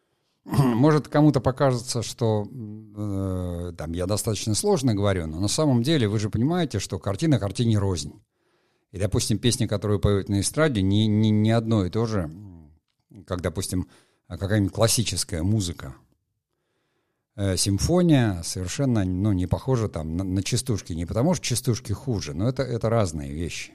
Может, 0.45 1.07
кому-то 1.07 1.41
покажется, 1.41 2.03
что 2.03 2.47
э, 2.51 3.73
там 3.75 3.93
я 3.93 4.05
достаточно 4.05 4.53
сложно 4.53 4.93
говорю, 4.93 5.25
но 5.25 5.39
на 5.39 5.47
самом 5.47 5.81
деле 5.81 6.07
вы 6.07 6.19
же 6.19 6.29
понимаете, 6.29 6.77
что 6.77 6.99
картина 6.99 7.39
картине 7.39 7.79
рознь. 7.79 8.13
И, 8.91 8.99
допустим, 8.99 9.39
песни, 9.39 9.65
которые 9.65 9.99
поют 9.99 10.29
на 10.29 10.41
эстраде, 10.41 10.83
не, 10.83 11.07
не, 11.07 11.31
не 11.31 11.49
одно 11.49 11.83
и 11.83 11.89
то 11.89 12.05
же, 12.05 12.29
как, 13.25 13.41
допустим, 13.41 13.87
какая-нибудь 14.27 14.71
классическая 14.71 15.41
музыка. 15.41 15.95
Э, 17.35 17.57
симфония 17.57 18.41
совершенно 18.43 19.03
ну, 19.03 19.31
не 19.31 19.47
похожа 19.47 19.89
там 19.89 20.17
на, 20.17 20.23
на 20.23 20.43
частушки. 20.43 20.93
Не 20.93 21.05
потому 21.05 21.33
что 21.33 21.45
частушки 21.45 21.91
хуже, 21.91 22.33
но 22.33 22.47
это, 22.47 22.63
это 22.63 22.89
разные 22.89 23.31
вещи. 23.31 23.73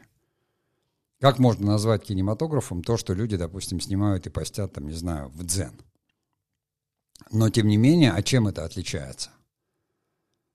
Как 1.20 1.38
можно 1.38 1.66
назвать 1.66 2.04
кинематографом 2.04 2.82
то, 2.82 2.96
что 2.96 3.12
люди, 3.12 3.36
допустим, 3.36 3.80
снимают 3.80 4.26
и 4.26 4.30
постят, 4.30 4.72
там, 4.74 4.86
не 4.86 4.94
знаю, 4.94 5.28
в 5.30 5.44
дзен? 5.44 5.80
Но, 7.32 7.50
тем 7.50 7.66
не 7.66 7.76
менее, 7.76 8.12
а 8.12 8.22
чем 8.22 8.46
это 8.46 8.64
отличается? 8.64 9.30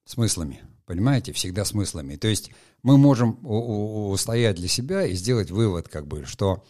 Смыслами. 0.06 0.64
Понимаете? 0.86 1.34
Всегда 1.34 1.66
смыслами. 1.66 2.16
То 2.16 2.28
есть 2.30 2.52
мы 2.82 2.98
можем 2.98 3.40
устоять 3.46 4.56
для 4.56 4.70
себя 4.70 5.06
и 5.06 5.14
сделать 5.14 5.52
вывод, 5.52 5.90
как 5.90 6.08
бы, 6.08 6.26
что 6.26 6.64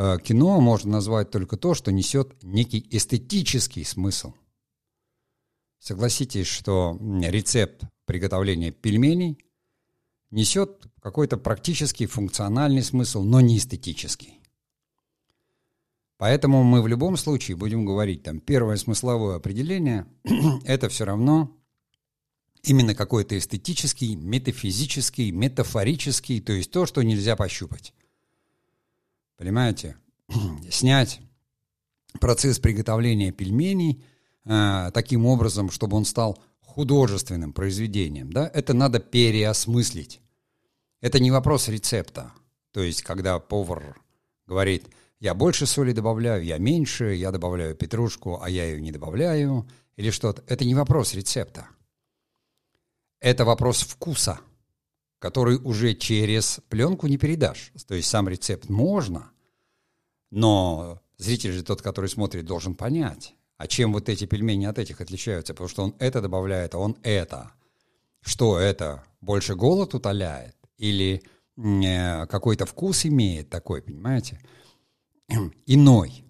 Э, 0.00 0.16
кино 0.22 0.60
можно 0.60 0.92
назвать 0.92 1.30
только 1.30 1.56
то, 1.56 1.74
что 1.74 1.90
несет 1.90 2.40
некий 2.44 2.86
эстетический 2.88 3.84
смысл. 3.84 4.32
Согласитесь, 5.78 6.46
что 6.46 6.98
рецепт 7.00 7.84
приготовления 8.04 8.70
пельменей 8.72 9.38
несет 10.30 10.86
какой-то 11.00 11.36
практический 11.36 12.06
функциональный 12.06 12.82
смысл, 12.82 13.22
но 13.22 13.40
не 13.40 13.58
эстетический. 13.58 14.40
Поэтому 16.18 16.64
мы 16.64 16.82
в 16.82 16.88
любом 16.88 17.16
случае 17.16 17.56
будем 17.56 17.84
говорить, 17.84 18.24
там, 18.24 18.40
первое 18.40 18.76
смысловое 18.76 19.36
определение– 19.36 20.06
это 20.64 20.88
все 20.88 21.04
равно 21.04 21.56
именно 22.64 22.94
какой-то 22.96 23.38
эстетический, 23.38 24.16
метафизический, 24.16 25.30
метафорический, 25.30 26.40
то 26.40 26.52
есть 26.52 26.72
то, 26.72 26.86
что 26.86 27.02
нельзя 27.02 27.36
пощупать. 27.36 27.94
Понимаете? 29.36 29.96
Снять 30.70 31.20
процесс 32.20 32.58
приготовления 32.58 33.30
пельменей 33.30 34.02
э, 34.48 34.90
таким 34.92 35.26
образом, 35.26 35.70
чтобы 35.70 35.96
он 35.96 36.04
стал 36.04 36.42
художественным 36.60 37.52
произведением, 37.52 38.32
да, 38.32 38.50
это 38.52 38.74
надо 38.74 38.98
переосмыслить. 38.98 40.20
Это 41.00 41.20
не 41.20 41.30
вопрос 41.30 41.68
рецепта. 41.68 42.32
То 42.72 42.82
есть, 42.82 43.02
когда 43.02 43.38
повар 43.38 44.00
говорит, 44.46 44.86
я 45.20 45.34
больше 45.34 45.66
соли 45.66 45.92
добавляю, 45.92 46.44
я 46.44 46.58
меньше, 46.58 47.14
я 47.14 47.30
добавляю 47.30 47.76
петрушку, 47.76 48.40
а 48.42 48.50
я 48.50 48.64
ее 48.64 48.80
не 48.80 48.90
добавляю, 48.90 49.68
или 49.96 50.10
что-то, 50.10 50.42
это 50.46 50.64
не 50.64 50.74
вопрос 50.74 51.14
рецепта. 51.14 51.68
Это 53.20 53.44
вопрос 53.44 53.82
вкуса– 53.82 54.40
который 55.18 55.56
уже 55.56 55.94
через 55.94 56.60
пленку 56.68 57.06
не 57.06 57.18
передашь. 57.18 57.72
То 57.86 57.94
есть 57.94 58.08
сам 58.08 58.28
рецепт 58.28 58.68
можно, 58.68 59.30
но 60.30 61.00
зритель 61.16 61.52
же 61.52 61.62
тот, 61.62 61.82
который 61.82 62.08
смотрит, 62.08 62.44
должен 62.44 62.74
понять, 62.74 63.34
а 63.58 63.66
чем 63.66 63.92
вот 63.92 64.08
эти 64.08 64.24
пельмени 64.24 64.66
от 64.66 64.78
этих 64.78 65.00
отличаются, 65.00 65.52
потому 65.52 65.68
что 65.68 65.82
он 65.82 65.94
это 65.98 66.22
добавляет, 66.22 66.74
а 66.74 66.78
он 66.78 66.96
это. 67.02 67.50
Что 68.20 68.58
это? 68.58 69.04
Больше 69.20 69.56
голод 69.56 69.94
утоляет? 69.94 70.56
Или 70.76 71.22
э, 71.56 72.26
какой-то 72.26 72.66
вкус 72.66 73.04
имеет 73.04 73.50
такой, 73.50 73.82
понимаете? 73.82 74.40
Иной. 75.66 76.24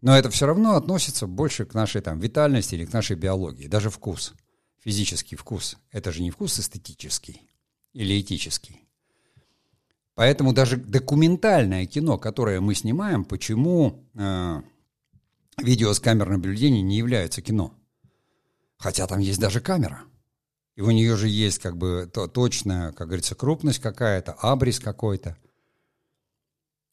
Но 0.00 0.16
это 0.16 0.30
все 0.30 0.46
равно 0.46 0.76
относится 0.76 1.26
больше 1.26 1.64
к 1.64 1.74
нашей 1.74 2.00
там 2.00 2.20
витальности 2.20 2.76
или 2.76 2.84
к 2.84 2.92
нашей 2.92 3.16
биологии. 3.16 3.66
Даже 3.66 3.90
вкус, 3.90 4.34
физический 4.78 5.34
вкус. 5.34 5.76
Это 5.90 6.12
же 6.12 6.22
не 6.22 6.30
вкус 6.30 6.58
эстетический 6.58 7.42
или 7.92 8.20
этический. 8.20 8.88
Поэтому 10.14 10.52
даже 10.52 10.76
документальное 10.76 11.86
кино, 11.86 12.16
которое 12.16 12.60
мы 12.60 12.76
снимаем, 12.76 13.24
почему 13.24 14.04
э, 14.14 14.62
видео 15.62 15.92
с 15.92 16.00
камер 16.00 16.28
наблюдения 16.28 16.82
не 16.82 16.96
является 16.96 17.42
кино? 17.42 17.74
Хотя 18.78 19.06
там 19.06 19.20
есть 19.20 19.40
даже 19.40 19.60
камера. 19.60 20.02
И 20.74 20.80
у 20.80 20.90
нее 20.90 21.16
же 21.16 21.28
есть 21.28 21.58
как 21.58 21.76
бы 21.76 22.10
то, 22.12 22.26
точная, 22.26 22.92
как 22.92 23.08
говорится, 23.08 23.34
крупность 23.34 23.78
какая-то, 23.78 24.32
абрис 24.32 24.80
какой-то. 24.80 25.36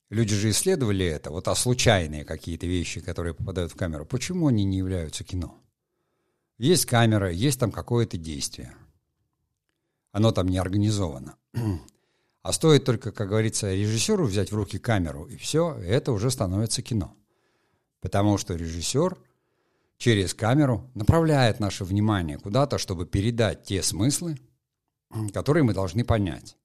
Люди 0.10 0.36
же 0.36 0.50
исследовали 0.50 1.06
это, 1.06 1.30
вот 1.30 1.48
а 1.48 1.56
случайные 1.56 2.26
какие-то 2.26 2.68
вещи, 2.68 3.00
которые 3.00 3.34
попадают 3.34 3.72
в 3.72 3.76
камеру, 3.76 4.06
почему 4.06 4.48
они 4.48 4.64
не 4.64 4.78
являются 4.78 5.24
кино? 5.24 5.58
Есть 6.58 6.86
камера, 6.86 7.32
есть 7.32 7.60
там 7.60 7.72
какое-то 7.72 8.18
действие– 8.18 8.76
оно 10.12 10.32
там 10.32 10.48
не 10.48 10.58
организовано. 10.58 11.36
А 12.42 12.54
стоит 12.54 12.86
только, 12.86 13.12
как 13.12 13.28
говорится, 13.28 13.74
режиссеру 13.74 14.26
взять 14.26 14.52
в 14.52 14.56
руки 14.56 14.80
камеру, 14.80 15.26
и 15.26 15.36
все, 15.36 15.76
это 15.76 16.12
уже 16.12 16.32
становится 16.32 16.82
кино. 16.82 17.16
Потому 18.02 18.38
что 18.38 18.56
режиссер 18.56 19.18
через 19.98 20.34
камеру 20.34 20.90
направляет 20.96 21.60
наше 21.60 21.84
внимание 21.84 22.38
куда-то, 22.38 22.78
чтобы 22.78 23.06
передать 23.06 23.64
те 23.64 23.84
смыслы, 23.84 24.38
которые 25.34 25.64
мы 25.64 25.74
должны 25.74 26.04
понять. 26.04 26.56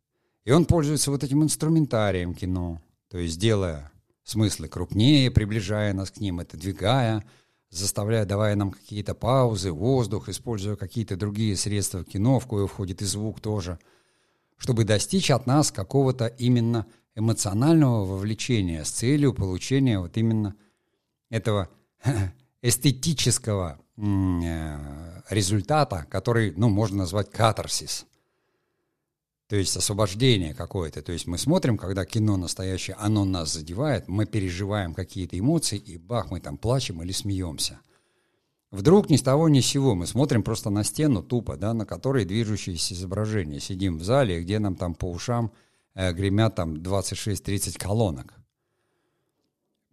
И 0.45 0.53
он 0.53 0.67
пользуется 0.67 1.11
вот 1.11 1.25
этим 1.25 1.43
инструментарием 1.43 2.35
кино, 2.35 2.81
то 3.09 3.19
есть 3.19 3.39
делая 3.39 3.91
смыслы 4.23 4.69
крупнее, 4.69 5.31
приближая 5.31 5.93
нас 5.95 6.11
к 6.11 6.19
ним, 6.19 6.41
отодвигая, 6.41 7.25
заставляя, 7.71 8.25
давая 8.25 8.55
нам 8.55 8.71
какие-то 8.71 9.15
паузы, 9.15 9.73
воздух, 9.73 10.29
используя 10.29 10.77
какие-то 10.77 11.17
другие 11.17 11.57
средства 11.57 12.05
кино, 12.05 12.39
в 12.39 12.47
кое 12.47 12.67
входит 12.67 13.03
и 13.03 13.05
звук 13.05 13.41
тоже, 13.41 13.79
чтобы 14.57 14.85
достичь 14.85 15.31
от 15.31 15.47
нас 15.47 15.73
какого-то 15.73 16.27
именно 16.27 16.87
эмоционального 17.15 18.05
вовлечения 18.05 18.85
с 18.85 18.91
целью 18.91 19.33
получения 19.33 19.99
вот 19.99 20.17
именно 20.17 20.55
этого 21.35 21.69
эстетического 22.63 23.81
э, 23.97 25.23
результата, 25.31 26.07
который, 26.09 26.53
ну, 26.57 26.69
можно 26.69 26.99
назвать 26.99 27.31
катарсис. 27.31 28.07
То 29.49 29.57
есть 29.57 29.77
освобождение 29.77 30.55
какое-то. 30.55 31.03
То 31.03 31.13
есть 31.13 31.27
мы 31.27 31.37
смотрим, 31.37 31.77
когда 31.77 32.05
кино 32.07 32.37
настоящее, 32.37 32.97
оно 32.99 33.25
нас 33.25 33.53
задевает, 33.53 34.09
мы 34.09 34.27
переживаем 34.27 34.95
какие-то 34.95 35.39
эмоции, 35.39 35.77
и 35.77 35.99
бах, 35.99 36.31
мы 36.31 36.41
там 36.41 36.57
плачем 36.57 37.03
или 37.03 37.13
смеемся. 37.13 37.81
Вдруг 38.71 39.11
ни 39.11 39.17
с 39.17 39.23
того 39.23 39.49
ни 39.49 39.61
с 39.61 39.67
сего 39.67 39.95
мы 39.95 40.07
смотрим 40.07 40.43
просто 40.43 40.71
на 40.71 40.85
стену 40.85 41.23
тупо, 41.23 41.57
да, 41.57 41.75
на 41.75 41.85
которой 41.85 42.25
движущееся 42.25 42.95
изображение. 42.95 43.61
Сидим 43.61 43.99
в 43.99 44.05
зале, 44.05 44.41
где 44.41 44.59
нам 44.61 44.77
там 44.77 44.95
по 44.95 45.11
ушам 45.11 45.53
э, 45.95 46.13
гремят 46.13 46.55
там 46.55 46.77
26-30 46.77 47.79
колонок. 47.79 48.35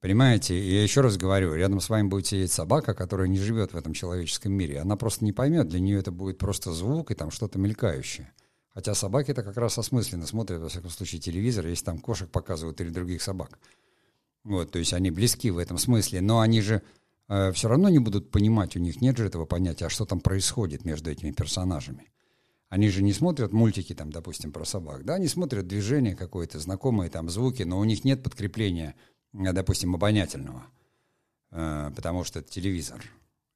Понимаете? 0.02 0.60
Я 0.60 0.82
еще 0.82 1.02
раз 1.02 1.16
говорю, 1.16 1.54
рядом 1.54 1.80
с 1.80 1.88
вами 1.88 2.08
будет 2.08 2.26
сидеть 2.26 2.52
собака, 2.52 2.96
которая 2.96 3.28
не 3.28 3.38
живет 3.38 3.74
в 3.74 3.78
этом 3.78 3.94
человеческом 3.94 4.52
мире. 4.52 4.80
Она 4.80 4.96
просто 4.96 5.24
не 5.24 5.32
поймет, 5.32 5.68
для 5.68 5.80
нее 5.80 6.00
это 6.00 6.12
будет 6.12 6.40
просто 6.40 6.72
звук 6.74 7.12
и 7.12 7.16
там 7.16 7.30
что-то 7.30 7.60
мелькающее. 7.60 8.32
Хотя 8.74 8.96
собаки 8.96 9.30
это 9.30 9.44
как 9.44 9.58
раз 9.58 9.78
осмысленно 9.78 10.26
смотрят, 10.26 10.60
во 10.60 10.70
всяком 10.70 10.90
случае, 10.90 11.22
телевизор, 11.22 11.68
если 11.68 11.86
там 11.86 12.00
кошек 12.00 12.28
показывают 12.28 12.82
или 12.82 12.90
других 12.90 13.22
собак. 13.22 13.60
Вот, 14.44 14.72
то 14.72 14.80
есть 14.80 14.94
они 14.94 15.12
близки 15.12 15.52
в 15.52 15.60
этом 15.60 15.78
смысле, 15.78 16.22
но 16.22 16.40
они 16.40 16.62
же 16.62 16.82
э, 17.28 17.52
все 17.52 17.68
равно 17.68 17.90
не 17.90 18.00
будут 18.00 18.32
понимать, 18.32 18.76
у 18.76 18.80
них 18.80 19.02
нет 19.02 19.18
же 19.18 19.26
этого 19.28 19.46
понятия, 19.46 19.86
а 19.86 19.90
что 19.90 20.06
там 20.06 20.20
происходит 20.20 20.84
между 20.84 21.12
этими 21.12 21.30
персонажами. 21.30 22.12
Они 22.70 22.90
же 22.90 23.04
не 23.04 23.14
смотрят 23.14 23.52
мультики, 23.52 23.94
там, 23.94 24.12
допустим, 24.12 24.52
про 24.52 24.66
собак, 24.66 25.04
да, 25.04 25.16
они 25.16 25.28
смотрят 25.28 25.68
движение 25.68 26.16
какое-то, 26.16 26.58
знакомые 26.58 27.12
там 27.12 27.30
звуки, 27.30 27.62
но 27.62 27.78
у 27.78 27.84
них 27.84 28.04
нет 28.04 28.24
подкрепления– 28.24 28.96
допустим, 29.34 29.96
обонятельного, 29.96 30.64
э, 31.52 31.92
потому 31.96 32.24
что 32.24 32.40
это 32.40 32.50
телевизор. 32.50 33.04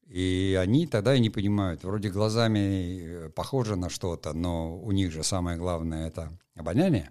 И 0.08 0.58
они 0.62 0.86
тогда 0.86 1.16
и 1.16 1.20
не 1.20 1.30
понимают, 1.30 1.84
вроде 1.84 2.10
глазами 2.10 3.00
э, 3.00 3.30
похоже 3.30 3.76
на 3.76 3.90
что-то, 3.90 4.34
но 4.34 4.78
у 4.78 4.92
них 4.92 5.12
же 5.12 5.24
самое 5.24 5.58
главное 5.58 6.08
это 6.08 6.32
обоняние. 6.56 7.10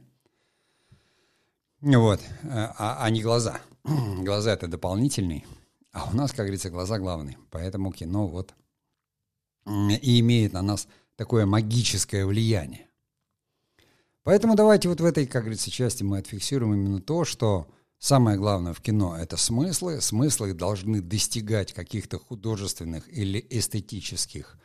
Вот, 1.80 2.21
а, 2.44 2.99
а 3.00 3.11
не 3.11 3.23
глаза. 3.23 3.61
глаза 3.85 4.52
это 4.52 4.68
дополнительный, 4.68 5.44
а 5.92 6.09
у 6.11 6.16
нас, 6.16 6.30
как 6.30 6.47
говорится, 6.47 6.71
глаза 6.71 6.99
главные. 6.99 7.37
Поэтому 7.50 7.92
кино 7.92 8.26
вот 8.26 8.54
и 9.66 10.21
имеет 10.21 10.52
на 10.52 10.62
нас 10.62 10.88
такое 11.16 11.47
магическое 11.47 12.26
влияние. 12.26 12.88
Поэтому 14.23 14.54
давайте 14.56 14.88
вот 14.88 15.00
в 15.00 15.04
этой, 15.04 15.26
как 15.26 15.42
говорится, 15.42 15.71
части 15.71 16.02
мы 16.02 16.18
отфиксируем 16.18 16.75
именно 16.75 17.00
то, 17.00 17.25
что 17.25 17.68
Самое 17.98 18.36
главное 18.36 18.72
в 18.72 18.80
кино– 18.80 19.16
это 19.18 19.36
смыслы. 19.36 20.00
Смыслы 20.00 20.52
должны 20.52 21.00
достигать 21.00 21.72
каких-то 21.72 22.18
художественных 22.18 23.08
или 23.08 23.44
эстетических 23.50 24.58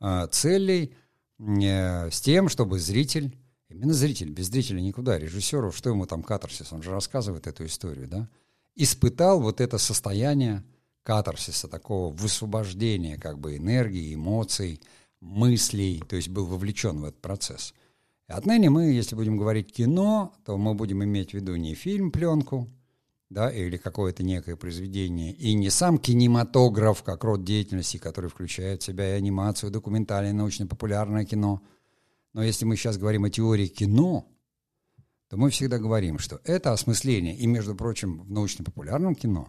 э, 0.00 0.26
целей 0.30 0.94
э, 1.38 2.10
с 2.10 2.20
тем, 2.20 2.48
чтобы 2.48 2.78
зритель, 2.78 3.36
именно 3.68 3.92
зритель, 3.92 4.30
без 4.30 4.46
зрителя 4.46 4.80
никуда, 4.80 5.18
режиссеру, 5.18 5.70
что 5.72 5.90
ему 5.90 6.06
там 6.06 6.22
катарсис, 6.22 6.72
он 6.72 6.82
же 6.82 6.90
рассказывает 6.90 7.46
эту 7.46 7.66
историю, 7.66 8.08
да, 8.08 8.28
испытал 8.74 9.40
вот 9.40 9.60
это 9.60 9.76
состояние 9.76 10.64
катарсиса, 11.02 11.68
такого 11.68 12.12
высвобождения 12.12 13.16
как 13.18 13.38
бы 13.38 13.56
энергии, 13.56 14.14
эмоций, 14.14 14.80
мыслей, 15.20 16.02
то 16.08 16.16
есть 16.16 16.28
был 16.28 16.46
вовлечен 16.46 17.00
в 17.00 17.04
этот 17.04 17.20
процесс. 17.20 17.74
Отныне 18.28 18.68
мы, 18.68 18.84
если 18.92 19.16
будем 19.16 19.38
говорить 19.38 19.72
кино, 19.72 20.34
то 20.44 20.58
мы 20.58 20.74
будем 20.74 21.02
иметь 21.02 21.30
в 21.30 21.34
виду 21.34 21.56
не 21.56 21.74
фильм, 21.74 22.12
пленку, 22.12 22.68
да, 23.30 23.50
или 23.50 23.78
какое-то 23.78 24.22
некое 24.22 24.54
произведение, 24.54 25.32
и 25.32 25.54
не 25.54 25.70
сам 25.70 25.98
кинематограф 25.98 27.02
как 27.02 27.24
род 27.24 27.42
деятельности, 27.42 27.96
который 27.96 28.28
включает 28.28 28.82
в 28.82 28.84
себя 28.84 29.14
и 29.14 29.18
анимацию, 29.18 29.70
документальное, 29.70 30.34
научно-популярное 30.34 31.24
кино. 31.24 31.62
Но 32.34 32.42
если 32.42 32.66
мы 32.66 32.76
сейчас 32.76 32.98
говорим 32.98 33.24
о 33.24 33.30
теории 33.30 33.66
кино, 33.66 34.26
то 35.28 35.38
мы 35.38 35.48
всегда 35.48 35.78
говорим, 35.78 36.18
что 36.18 36.40
это 36.44 36.72
осмысление, 36.72 37.34
и, 37.34 37.46
между 37.46 37.74
прочим, 37.74 38.24
в 38.24 38.30
научно-популярном 38.30 39.14
кино 39.14 39.48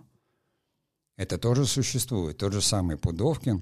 это 1.17 1.37
тоже 1.37 1.65
существует. 1.65 2.37
Тот 2.37 2.53
же 2.53 2.61
самый 2.61 2.97
Пудовкин, 2.97 3.61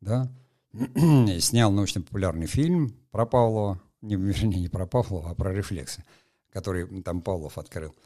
да, 0.00 0.32
снял 1.38 1.70
научно-популярный 1.70 2.46
фильм 2.46 2.96
про 3.10 3.26
Павлова, 3.26 3.80
не, 4.04 4.16
вернее, 4.16 4.60
не 4.60 4.68
про 4.68 4.86
Павлова, 4.86 5.30
а 5.30 5.34
про 5.34 5.52
рефлексы, 5.52 6.04
который 6.50 7.02
там 7.02 7.22
Павлов 7.22 7.58
открыл– 7.58 7.94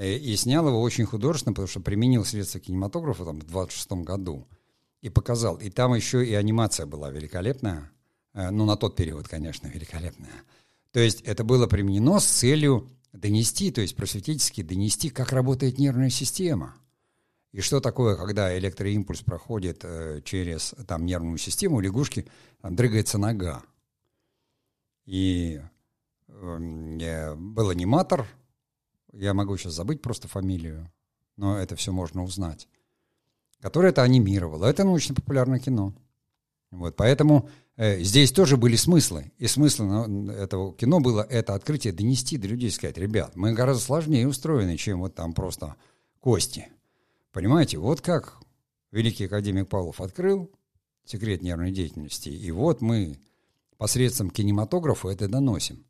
Э, 0.00 0.16
и 0.16 0.34
снял 0.36 0.66
его 0.66 0.80
очень 0.80 1.04
художественно, 1.04 1.52
потому 1.52 1.68
что 1.68 1.80
применил 1.80 2.24
средства 2.24 2.58
кинематографа 2.58 3.24
там, 3.24 3.40
в 3.40 3.44
26 3.44 3.92
году 4.04 4.48
и 5.02 5.10
показал. 5.10 5.56
И 5.56 5.68
там 5.68 5.94
еще 5.94 6.26
и 6.26 6.32
анимация 6.34 6.86
была 6.86 7.10
великолепная. 7.10 7.90
Э, 8.32 8.50
ну, 8.50 8.64
на 8.64 8.76
тот 8.76 8.96
период, 8.96 9.28
конечно, 9.28 9.66
великолепная. 9.68 10.42
То 10.92 11.00
есть 11.00 11.20
это 11.22 11.44
было 11.44 11.66
применено 11.66 12.18
с 12.18 12.24
целью 12.24 12.88
донести, 13.12 13.70
то 13.70 13.80
есть 13.80 13.94
просветительски 13.94 14.62
донести, 14.62 15.10
как 15.10 15.32
работает 15.32 15.78
нервная 15.78 16.10
система. 16.10 16.74
И 17.52 17.60
что 17.60 17.80
такое, 17.80 18.16
когда 18.16 18.56
электроимпульс 18.56 19.20
проходит 19.20 19.80
э, 19.82 20.22
через 20.24 20.74
там, 20.86 21.04
нервную 21.04 21.36
систему, 21.36 21.76
у 21.76 21.80
лягушки 21.80 22.26
там, 22.62 22.74
дрыгается 22.74 23.18
нога. 23.18 23.62
И 25.10 25.60
э, 26.28 27.34
был 27.34 27.70
аниматор, 27.70 28.28
я 29.12 29.34
могу 29.34 29.56
сейчас 29.56 29.72
забыть 29.72 30.02
просто 30.02 30.28
фамилию, 30.28 30.88
но 31.36 31.58
это 31.58 31.74
все 31.74 31.90
можно 31.90 32.22
узнать, 32.22 32.68
который 33.58 33.90
это 33.90 34.04
анимировал. 34.04 34.62
Это 34.62 34.84
научно-популярное 34.84 35.58
кино. 35.58 35.96
Вот, 36.70 36.94
поэтому 36.94 37.50
э, 37.74 38.00
здесь 38.04 38.30
тоже 38.30 38.56
были 38.56 38.76
смыслы. 38.76 39.32
И 39.36 39.48
смысл 39.48 39.82
этого 40.30 40.76
кино 40.76 41.00
было 41.00 41.26
это 41.28 41.56
открытие 41.56 41.92
донести 41.92 42.38
до 42.38 42.46
людей, 42.46 42.70
сказать, 42.70 42.96
ребят, 42.96 43.34
мы 43.34 43.52
гораздо 43.52 43.82
сложнее 43.82 44.28
устроены, 44.28 44.76
чем 44.76 45.00
вот 45.00 45.16
там 45.16 45.32
просто 45.32 45.74
кости. 46.20 46.68
Понимаете, 47.32 47.78
вот 47.78 48.00
как 48.00 48.36
великий 48.92 49.24
академик 49.24 49.68
Павлов 49.68 50.00
открыл 50.00 50.52
секрет 51.04 51.42
нервной 51.42 51.72
деятельности, 51.72 52.28
и 52.28 52.52
вот 52.52 52.80
мы 52.80 53.18
посредством 53.80 54.28
кинематографа 54.28 55.08
это 55.08 55.26
доносим. 55.26 55.86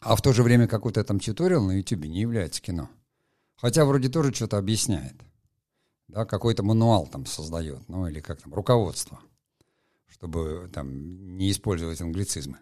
А 0.00 0.16
в 0.16 0.22
то 0.22 0.32
же 0.32 0.42
время 0.42 0.66
какой-то 0.66 1.04
там 1.04 1.20
тьюториал 1.20 1.62
на 1.62 1.72
YouTube 1.72 2.06
не 2.06 2.22
является 2.22 2.62
кино. 2.62 2.88
Хотя 3.56 3.84
вроде 3.84 4.08
тоже 4.08 4.32
что-то 4.32 4.56
объясняет. 4.56 5.14
Да, 6.08 6.24
какой-то 6.24 6.62
мануал 6.62 7.06
там 7.06 7.26
создает, 7.26 7.86
ну 7.88 8.06
или 8.08 8.20
как 8.20 8.40
там, 8.40 8.54
руководство, 8.54 9.20
чтобы 10.08 10.70
там 10.72 11.36
не 11.36 11.50
использовать 11.50 12.00
англицизмы. 12.00 12.56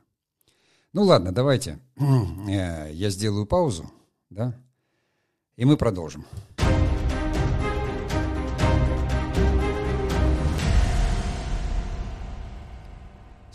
Ну 0.93 1.05
ладно, 1.05 1.31
давайте 1.31 1.79
э, 1.97 2.91
я 2.93 3.11
сделаю 3.11 3.47
паузу, 3.47 3.89
да, 4.29 4.61
и 5.55 5.65
мы 5.65 5.77
продолжим. 5.77 6.27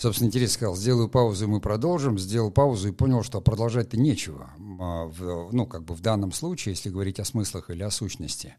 Собственно, 0.03 0.27
интересно 0.27 0.53
сказал, 0.53 0.75
сделаю 0.75 1.07
паузу, 1.07 1.45
и 1.45 1.47
мы 1.47 1.61
продолжим. 1.61 2.19
Сделал 2.19 2.51
паузу 2.51 2.89
и 2.89 2.91
понял, 2.91 3.23
что 3.23 3.39
продолжать-то 3.39 3.95
нечего. 3.95 4.51
А, 4.81 5.09
ну, 5.53 5.65
как 5.65 5.85
бы 5.85 5.95
в 5.95 6.01
данном 6.01 6.33
случае, 6.33 6.73
если 6.73 6.89
говорить 6.89 7.21
о 7.21 7.23
смыслах 7.23 7.69
или 7.69 7.83
о 7.83 7.89
сущности, 7.89 8.57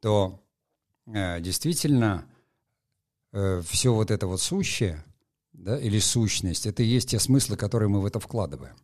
то 0.00 0.40
э, 1.04 1.38
действительно 1.42 2.24
э, 3.32 3.60
все 3.68 3.92
вот 3.92 4.10
это 4.10 4.26
вот 4.26 4.40
сущее, 4.40 5.04
да, 5.52 5.78
или 5.78 5.98
сущность, 5.98 6.64
это 6.64 6.82
и 6.82 6.86
есть 6.86 7.10
те 7.10 7.18
смыслы, 7.18 7.58
которые 7.58 7.90
мы 7.90 8.00
в 8.00 8.06
это 8.06 8.18
вкладываем. 8.18 8.76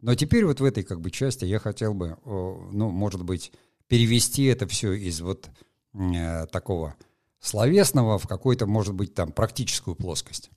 Но 0.00 0.16
теперь 0.16 0.44
вот 0.44 0.58
в 0.58 0.64
этой 0.64 0.82
как 0.82 1.00
бы 1.00 1.12
части 1.12 1.44
я 1.44 1.60
хотел 1.60 1.94
бы, 1.94 2.18
ну, 2.24 2.90
может 2.90 3.22
быть, 3.22 3.52
перевести 3.86 4.42
это 4.46 4.66
все 4.66 4.92
из 4.92 5.20
вот 5.20 5.48
э, 5.94 6.46
такого 6.48 6.96
словесного 7.38 8.18
в 8.18 8.26
какую-то, 8.26 8.66
может 8.66 8.94
быть, 8.94 9.14
там 9.14 9.30
практическую 9.30 9.94
плоскость. 9.94 10.50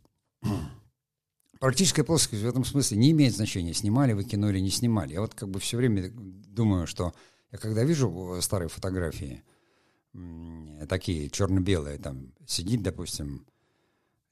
Практическая 1.60 2.04
плоскость 2.04 2.44
в 2.44 2.48
этом 2.48 2.66
смысле 2.66 2.98
не 2.98 3.12
имеет 3.12 3.36
значения, 3.36 3.74
снимали 3.74 4.14
вы 4.14 4.24
кино 4.24 4.50
или 4.50 4.60
не 4.60 4.70
снимали. 4.70 5.14
Я 5.14 5.22
вот 5.22 5.34
как 5.34 5.50
бы 5.50 5.60
все 5.60 5.78
время 5.78 6.12
думаю, 6.12 6.88
что 6.88 7.14
я 7.52 7.58
когда 7.58 7.84
вижу 7.84 8.38
старые 8.42 8.70
фотографии, 8.70 9.44
такие 10.90 11.30
черно-белые, 11.30 11.98
там 11.98 12.34
сидит, 12.46 12.82
допустим, 12.82 13.46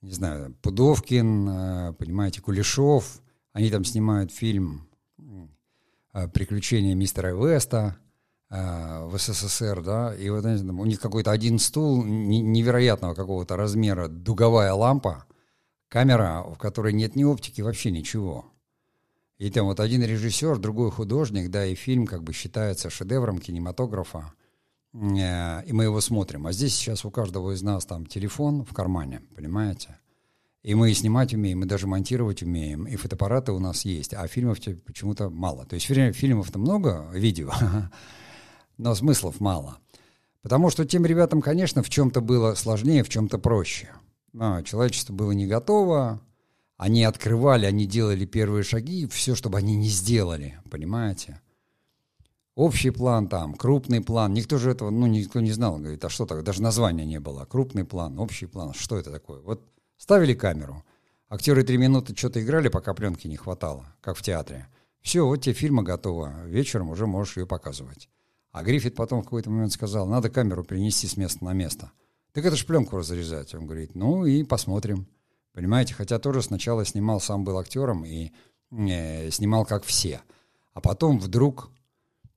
не 0.01 0.11
знаю, 0.11 0.55
Пудовкин, 0.61 1.49
э, 1.49 1.93
понимаете, 1.93 2.41
Кулешов, 2.41 3.21
они 3.53 3.69
там 3.69 3.83
снимают 3.83 4.31
фильм 4.31 4.87
э, 6.13 6.27
«Приключения 6.29 6.95
мистера 6.95 7.35
Веста», 7.35 7.97
э, 8.49 9.05
в 9.05 9.17
СССР, 9.17 9.81
да, 9.83 10.15
и 10.15 10.29
вот 10.29 10.45
у 10.45 10.85
них 10.85 10.99
какой-то 10.99 11.31
один 11.31 11.59
стул 11.59 12.03
невероятного 12.03 13.13
какого-то 13.13 13.57
размера, 13.57 14.07
дуговая 14.07 14.73
лампа, 14.73 15.25
камера, 15.89 16.43
в 16.43 16.57
которой 16.57 16.93
нет 16.93 17.15
ни 17.15 17.23
оптики, 17.23 17.61
вообще 17.61 17.91
ничего. 17.91 18.45
И 19.37 19.49
там 19.49 19.65
вот 19.65 19.79
один 19.79 20.03
режиссер, 20.03 20.57
другой 20.59 20.91
художник, 20.91 21.49
да, 21.49 21.65
и 21.65 21.75
фильм 21.75 22.05
как 22.05 22.23
бы 22.23 22.33
считается 22.33 22.89
шедевром 22.89 23.39
кинематографа, 23.39 24.33
э, 24.93 25.65
и 25.65 25.73
мы 25.73 25.85
его 25.85 25.99
смотрим. 26.01 26.45
А 26.45 26.51
здесь 26.51 26.75
сейчас 26.75 27.05
у 27.05 27.11
каждого 27.11 27.51
из 27.51 27.61
нас 27.61 27.85
там 27.85 28.05
телефон 28.05 28.63
в 28.63 28.73
кармане, 28.73 29.21
понимаете? 29.35 29.97
И 30.61 30.75
мы 30.75 30.91
и 30.91 30.93
снимать 30.93 31.33
умеем, 31.33 31.63
и 31.63 31.67
даже 31.67 31.87
монтировать 31.87 32.43
умеем, 32.43 32.85
и 32.85 32.97
фотоаппараты 32.97 33.53
у 33.53 33.59
нас 33.59 33.85
есть, 33.85 34.13
а 34.13 34.27
фильмов 34.27 34.59
почему-то 34.85 35.29
мало. 35.29 35.65
То 35.65 35.75
есть 35.75 35.85
фильмов-то 35.85 36.59
много, 36.59 37.09
видео, 37.13 37.53
но 38.77 38.93
смыслов 38.93 39.39
мало. 39.39 39.77
Потому 40.41 40.69
что 40.69 40.85
тем 40.85 41.05
ребятам, 41.05 41.41
конечно, 41.41 41.81
в 41.81 41.89
чем-то 41.89 42.19
было 42.19 42.55
сложнее, 42.55 43.03
в 43.03 43.09
чем-то 43.09 43.39
проще– 43.39 43.89
а, 44.37 44.63
человечество 44.63 45.13
было 45.13 45.31
не 45.31 45.47
готово, 45.47 46.21
Они 46.77 47.03
открывали, 47.03 47.65
они 47.65 47.85
делали 47.85 48.25
первые 48.25 48.63
шаги, 48.63 49.05
все, 49.07 49.35
чтобы 49.35 49.57
они 49.57 49.75
не 49.75 49.89
сделали, 49.89 50.59
понимаете? 50.71 51.41
Общий 52.55 52.89
план 52.89 53.27
там, 53.27 53.53
крупный 53.53 54.01
план. 54.01 54.33
Никто 54.33 54.57
же 54.57 54.71
этого, 54.71 54.89
ну, 54.89 55.07
никто 55.07 55.39
не 55.39 55.51
знал. 55.51 55.77
Говорит, 55.77 56.03
а 56.03 56.09
что 56.09 56.25
так? 56.25 56.43
Даже 56.43 56.61
названия 56.61 57.05
не 57.05 57.19
было. 57.19 57.45
Крупный 57.45 57.85
план, 57.85 58.19
общий 58.19 58.47
план. 58.47 58.73
Что 58.73 58.97
это 58.97 59.11
такое? 59.11 59.39
Вот 59.41 59.65
ставили 59.97 60.33
камеру. 60.33 60.83
Актеры 61.29 61.63
три 61.63 61.77
минуты 61.77 62.15
что-то 62.17 62.41
играли, 62.41 62.69
пока 62.69 62.93
пленки 62.93 63.27
не 63.27 63.37
хватало, 63.37 63.95
как 64.01 64.17
в 64.17 64.21
театре. 64.21 64.67
Все, 65.01 65.25
вот 65.25 65.37
тебе 65.37 65.53
фильма 65.53 65.83
готова. 65.83 66.45
Вечером 66.47 66.89
уже 66.89 67.07
можешь 67.07 67.37
ее 67.37 67.45
показывать. 67.45 68.09
А 68.51 68.63
Гриффит 68.63 68.95
потом 68.95 69.21
в 69.21 69.23
какой-то 69.23 69.49
момент 69.49 69.71
сказал, 69.71 70.07
надо 70.07 70.29
камеру 70.29 70.63
перенести 70.63 71.07
с 71.07 71.15
места 71.17 71.45
на 71.45 71.53
место. 71.53 71.91
Так 72.33 72.45
это 72.45 72.55
ж 72.55 72.65
пленку 72.65 72.97
разрезать. 72.97 73.53
Он 73.55 73.65
говорит, 73.65 73.95
ну 73.95 74.25
и 74.25 74.43
посмотрим. 74.43 75.07
Понимаете, 75.53 75.93
хотя 75.93 76.19
тоже 76.19 76.41
сначала 76.41 76.85
снимал, 76.85 77.19
сам 77.19 77.43
был 77.43 77.57
актером 77.57 78.05
и 78.05 78.31
э, 78.71 79.29
снимал 79.31 79.65
как 79.65 79.83
все. 79.83 80.21
А 80.73 80.81
потом 80.81 81.19
вдруг... 81.19 81.69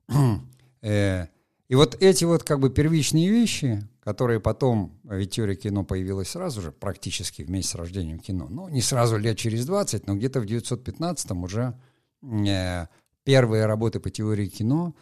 э, 0.83 1.27
и 1.69 1.75
вот 1.75 1.97
эти 2.03 2.25
вот 2.25 2.43
как 2.43 2.61
бы 2.61 2.69
первичные 2.69 3.31
вещи, 3.31 3.83
которые 4.01 4.41
потом, 4.41 4.99
ведь 5.05 5.31
теория 5.31 5.55
кино 5.55 5.85
появилась 5.85 6.31
сразу 6.31 6.61
же, 6.61 6.73
практически 6.73 7.43
вместе 7.43 7.73
с 7.73 7.75
рождением 7.77 8.19
кино. 8.19 8.49
Ну, 8.51 8.69
не 8.69 8.83
сразу, 8.83 9.17
лет 9.17 9.39
через 9.39 9.65
20, 9.65 10.07
но 10.07 10.15
где-то 10.15 10.41
в 10.41 10.45
915-м 10.45 11.45
уже 11.45 11.79
э, 12.23 12.87
первые 13.25 13.67
работы 13.67 14.01
по 14.01 14.11
теории 14.11 14.49
кино, 14.49 14.95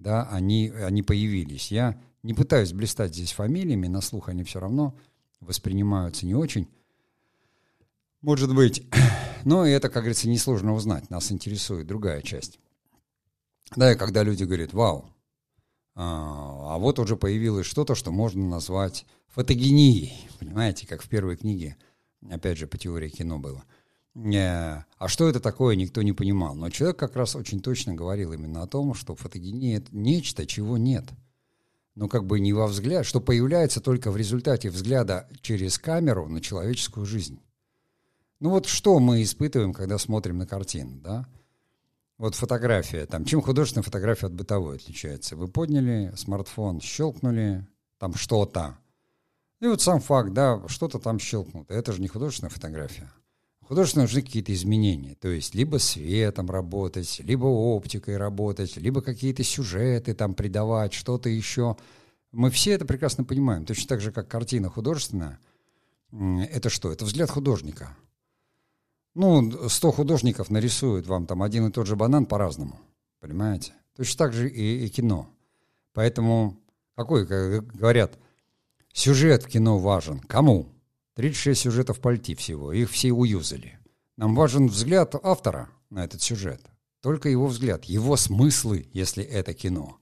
да, 0.00 0.28
они, 0.30 0.70
они 0.70 1.02
появились. 1.02 1.70
Я 1.70 2.00
не 2.22 2.34
пытаюсь 2.34 2.72
блистать 2.72 3.14
здесь 3.14 3.32
фамилиями, 3.32 3.86
на 3.86 4.00
слух 4.00 4.28
они 4.28 4.44
все 4.44 4.60
равно 4.60 4.94
воспринимаются 5.40 6.26
не 6.26 6.34
очень. 6.34 6.68
Может 8.22 8.54
быть. 8.54 8.82
Но 9.44 9.66
это, 9.66 9.88
как 9.88 10.02
говорится, 10.02 10.28
несложно 10.28 10.74
узнать. 10.74 11.10
Нас 11.10 11.32
интересует 11.32 11.86
другая 11.86 12.22
часть. 12.22 12.58
Да, 13.76 13.92
и 13.92 13.96
когда 13.96 14.22
люди 14.22 14.44
говорят, 14.44 14.72
вау, 14.72 15.08
а, 15.94 16.74
а 16.74 16.78
вот 16.78 16.98
уже 16.98 17.16
появилось 17.16 17.66
что-то, 17.66 17.94
что 17.94 18.10
можно 18.10 18.46
назвать 18.46 19.06
фотогенией. 19.28 20.28
Понимаете, 20.38 20.86
как 20.86 21.02
в 21.02 21.08
первой 21.08 21.36
книге, 21.36 21.76
опять 22.28 22.58
же, 22.58 22.66
по 22.66 22.78
теории 22.78 23.08
кино 23.08 23.38
было. 23.38 23.64
А 24.14 25.08
что 25.08 25.28
это 25.28 25.40
такое, 25.40 25.76
никто 25.76 26.02
не 26.02 26.12
понимал. 26.12 26.54
Но 26.54 26.70
человек 26.70 26.98
как 26.98 27.16
раз 27.16 27.36
очень 27.36 27.60
точно 27.60 27.94
говорил 27.94 28.32
именно 28.32 28.62
о 28.62 28.66
том, 28.66 28.94
что 28.94 29.14
фотогения— 29.14 29.76
это 29.76 29.96
нечто, 29.96 30.46
чего 30.46 30.76
нет. 30.78 31.04
Ну, 31.94 32.08
как 32.08 32.26
бы 32.26 32.40
не 32.40 32.52
во 32.52 32.66
взгляд, 32.66 33.06
что 33.06 33.20
появляется 33.20 33.80
только 33.80 34.10
в 34.10 34.16
результате 34.16 34.70
взгляда 34.70 35.28
через 35.42 35.78
камеру 35.78 36.28
на 36.28 36.40
человеческую 36.40 37.06
жизнь. 37.06 37.40
Ну 38.40 38.50
вот 38.50 38.66
что 38.66 38.98
мы 39.00 39.22
испытываем, 39.22 39.74
когда 39.74 39.98
смотрим 39.98 40.38
на 40.38 40.46
картину, 40.46 40.98
да? 41.00 41.26
Вот 42.16 42.34
фотография, 42.34 43.06
там, 43.06 43.24
чем 43.24 43.42
художественная 43.42 43.82
фотография 43.82 44.26
от 44.26 44.34
бытовой 44.34 44.76
отличается? 44.76 45.36
Вы 45.36 45.48
подняли 45.48 46.12
смартфон, 46.16 46.80
щелкнули, 46.80 47.66
там 47.98 48.14
что-то. 48.14 48.78
И 49.60 49.66
вот 49.66 49.82
сам 49.82 50.00
факт, 50.00 50.32
да, 50.32 50.62
что-то 50.68 50.98
там 50.98 51.18
щелкнуто. 51.18 51.72
Это 51.74 51.92
же 51.92 52.00
не 52.00 52.08
художественная 52.08 52.50
фотография. 52.50 53.10
Художественно 53.70 54.02
нужны 54.02 54.22
какие-то 54.22 54.52
изменения. 54.52 55.14
То 55.14 55.28
есть 55.28 55.54
либо 55.54 55.76
светом 55.76 56.50
работать, 56.50 57.20
либо 57.20 57.44
оптикой 57.44 58.16
работать, 58.16 58.76
либо 58.76 59.00
какие-то 59.00 59.44
сюжеты 59.44 60.12
там 60.12 60.34
придавать, 60.34 60.92
что-то 60.92 61.28
еще. 61.28 61.76
Мы 62.32 62.50
все 62.50 62.72
это 62.72 62.84
прекрасно 62.84 63.22
понимаем. 63.22 63.64
Точно 63.64 63.86
так 63.86 64.00
же, 64.00 64.10
как 64.10 64.26
картина 64.26 64.70
художественная. 64.70 65.38
Это 66.10 66.68
что? 66.68 66.90
Это 66.90 67.04
взгляд 67.04 67.30
художника. 67.30 67.96
Ну, 69.14 69.68
100 69.68 69.92
художников 69.92 70.50
нарисуют 70.50 71.06
вам 71.06 71.26
там 71.26 71.40
один 71.40 71.68
и 71.68 71.70
тот 71.70 71.86
же 71.86 71.94
банан 71.94 72.26
по-разному. 72.26 72.76
Понимаете? 73.20 73.72
Точно 73.96 74.18
так 74.18 74.32
же 74.32 74.50
и, 74.50 74.84
и 74.84 74.88
кино. 74.88 75.30
Поэтому, 75.92 76.56
какой, 76.96 77.24
как 77.24 77.68
говорят, 77.68 78.18
сюжет 78.92 79.44
в 79.44 79.46
кино 79.46 79.78
важен. 79.78 80.18
Кому? 80.18 80.66
36 81.20 81.60
сюжетов 81.60 82.00
пальти 82.00 82.34
всего, 82.34 82.72
их 82.72 82.90
все 82.90 83.12
уюзали. 83.12 83.78
Нам 84.16 84.34
важен 84.34 84.68
взгляд 84.68 85.14
автора 85.22 85.68
на 85.90 86.02
этот 86.02 86.22
сюжет. 86.22 86.62
Только 87.02 87.28
его 87.28 87.46
взгляд, 87.46 87.84
его 87.84 88.16
смыслы, 88.16 88.88
если 88.94 89.22
это 89.22 89.52
кино. 89.52 89.98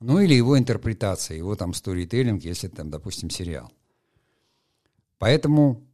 Ну 0.00 0.20
или 0.20 0.32
его 0.32 0.58
интерпретация, 0.58 1.36
его 1.36 1.54
там 1.54 1.74
сторителлинг, 1.74 2.42
если 2.44 2.68
там, 2.68 2.88
допустим, 2.88 3.28
сериал. 3.28 3.70
Поэтому 5.18 5.86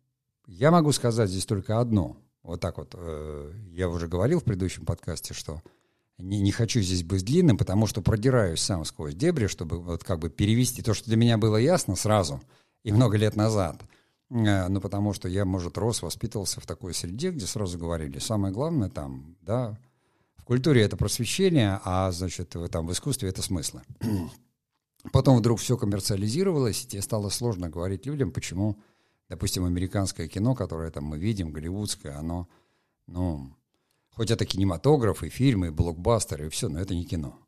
я 0.47 0.71
могу 0.71 0.93
сказать 0.93 1.31
здесь 1.31 1.47
только 1.47 1.81
одно. 1.81 2.17
Вот 2.45 2.61
так 2.61 2.79
вот. 2.79 2.95
Э, 2.97 3.53
я 3.73 3.89
уже 3.89 4.07
говорил 4.07 4.39
в 4.39 4.45
предыдущем 4.45 4.87
подкасте, 4.87 5.35
что 5.35 5.63
не, 6.19 6.41
не 6.41 6.53
хочу 6.53 6.81
здесь 6.81 7.03
быть 7.03 7.25
длинным, 7.25 7.59
потому 7.59 7.89
что 7.89 8.03
продираюсь 8.03 8.61
сам 8.61 8.85
сквозь 8.85 9.17
дебри, 9.17 9.49
чтобы 9.49 9.81
вот 9.81 10.05
как 10.05 10.21
бы 10.21 10.31
перевести 10.31 10.81
то, 10.81 10.95
что 10.95 11.07
для 11.07 11.17
меня 11.17 11.39
было 11.39 11.57
ясно 11.57 11.97
сразу 11.97 12.41
и 12.85 12.93
много 12.93 13.17
лет 13.17 13.35
назад. 13.35 13.83
Э, 14.31 14.69
ну, 14.69 14.81
потому 14.81 15.13
что 15.13 15.29
я, 15.29 15.45
может, 15.45 15.79
рос, 15.79 16.03
воспитывался 16.03 16.61
в 16.61 16.67
такой 16.67 16.95
среде, 16.95 17.31
где 17.31 17.47
сразу 17.47 17.79
говорили, 17.79 18.19
самое 18.19 18.53
главное 18.53 18.89
там, 18.89 19.37
да, 19.43 19.79
в 20.37 20.45
культуре 20.45 20.83
это 20.83 20.97
просвещение, 20.97 21.81
а, 21.85 22.11
значит, 22.13 22.55
там 22.71 22.87
в 22.87 22.93
искусстве 22.93 23.29
это 23.29 23.43
смыслы. 23.43 23.83
Потом 25.13 25.39
вдруг 25.39 25.61
все 25.61 25.77
коммерциализировалось, 25.77 26.85
и 26.85 26.89
тебе 26.89 27.03
стало 27.03 27.29
сложно 27.29 27.69
говорить 27.69 28.07
людям, 28.07 28.31
почему 28.31 28.79
допустим, 29.29 29.65
американское 29.65 30.29
кино, 30.29 30.55
которое 30.55 30.91
там 30.91 31.05
мы 31.05 31.19
видим, 31.19 31.53
голливудское, 31.53 32.17
оно, 32.17 32.49
ну, 33.07 33.51
хоть 34.11 34.31
это 34.31 34.45
кинематограф 34.47 35.23
и 35.23 35.29
фильмы, 35.29 35.69
и 35.69 35.71
блокбастеры, 35.71 36.47
и 36.47 36.51
все, 36.51 36.69
но 36.69 36.81
это 36.81 36.95
не 36.95 37.05
кино. 37.05 37.39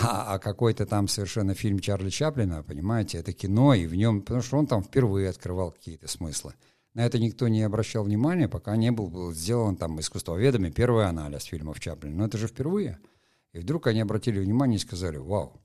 А, 0.00 0.34
а 0.34 0.38
какой-то 0.38 0.84
там 0.84 1.08
совершенно 1.08 1.54
фильм 1.54 1.78
Чарли 1.78 2.10
Чаплина, 2.10 2.62
понимаете, 2.62 3.18
это 3.18 3.32
кино, 3.32 3.74
и 3.74 3.86
в 3.86 3.94
нем, 3.94 4.20
потому 4.20 4.42
что 4.42 4.58
он 4.58 4.66
там 4.66 4.82
впервые 4.82 5.30
открывал 5.30 5.72
какие-то 5.72 6.06
смыслы. 6.06 6.54
На 6.92 7.06
это 7.06 7.18
никто 7.18 7.48
не 7.48 7.62
обращал 7.62 8.04
внимания, 8.04 8.48
пока 8.48 8.76
не 8.76 8.90
был, 8.90 9.08
был 9.08 9.32
сделан 9.32 9.76
там 9.76 9.98
искусствоведами 10.00 10.70
первый 10.70 11.06
анализ 11.06 11.44
фильмов 11.44 11.80
Чаплина. 11.80 12.16
Но 12.16 12.26
это 12.26 12.38
же 12.38 12.46
впервые. 12.46 12.98
И 13.52 13.58
вдруг 13.58 13.86
они 13.86 14.00
обратили 14.00 14.38
внимание 14.38 14.76
и 14.76 14.80
сказали, 14.80 15.16
вау, 15.16 15.60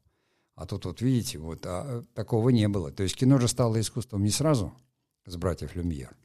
а 0.55 0.65
тут 0.65 0.85
вот 0.85 1.01
видите, 1.01 1.37
вот 1.37 1.65
а, 1.65 2.03
такого 2.13 2.49
не 2.49 2.67
было. 2.67 2.91
То 2.91 3.03
есть 3.03 3.15
кино 3.15 3.39
же 3.39 3.47
стало 3.47 3.79
искусством 3.79 4.23
не 4.23 4.29
сразу, 4.29 4.73
с 5.25 5.35
братьев 5.35 5.75
Люмьер. 5.75 6.15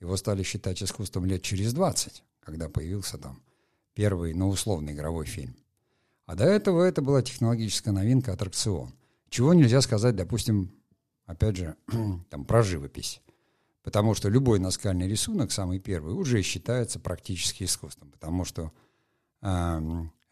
Его 0.00 0.16
стали 0.16 0.42
считать 0.42 0.82
искусством 0.82 1.24
лет 1.26 1.42
через 1.42 1.72
20, 1.72 2.24
когда 2.40 2.68
появился 2.68 3.18
там 3.18 3.42
первый, 3.94 4.34
но 4.34 4.48
условный 4.48 4.92
игровой 4.92 5.26
фильм. 5.26 5.54
А 6.26 6.34
до 6.34 6.44
этого 6.44 6.82
это 6.82 7.02
была 7.02 7.22
технологическая 7.22 7.92
новинка, 7.92 8.32
аттракцион. 8.32 8.94
Чего 9.28 9.52
нельзя 9.54 9.80
сказать, 9.80 10.16
допустим, 10.16 10.72
опять 11.26 11.56
же, 11.56 11.76
там, 12.30 12.44
про 12.44 12.62
живопись. 12.62 13.20
Потому 13.82 14.14
что 14.14 14.28
любой 14.28 14.58
наскальный 14.58 15.08
рисунок, 15.08 15.52
самый 15.52 15.78
первый, 15.78 16.14
уже 16.14 16.40
считается 16.42 16.98
практически 16.98 17.64
искусством. 17.64 18.10
Потому 18.10 18.44
что 18.44 18.72
э, 19.42 19.80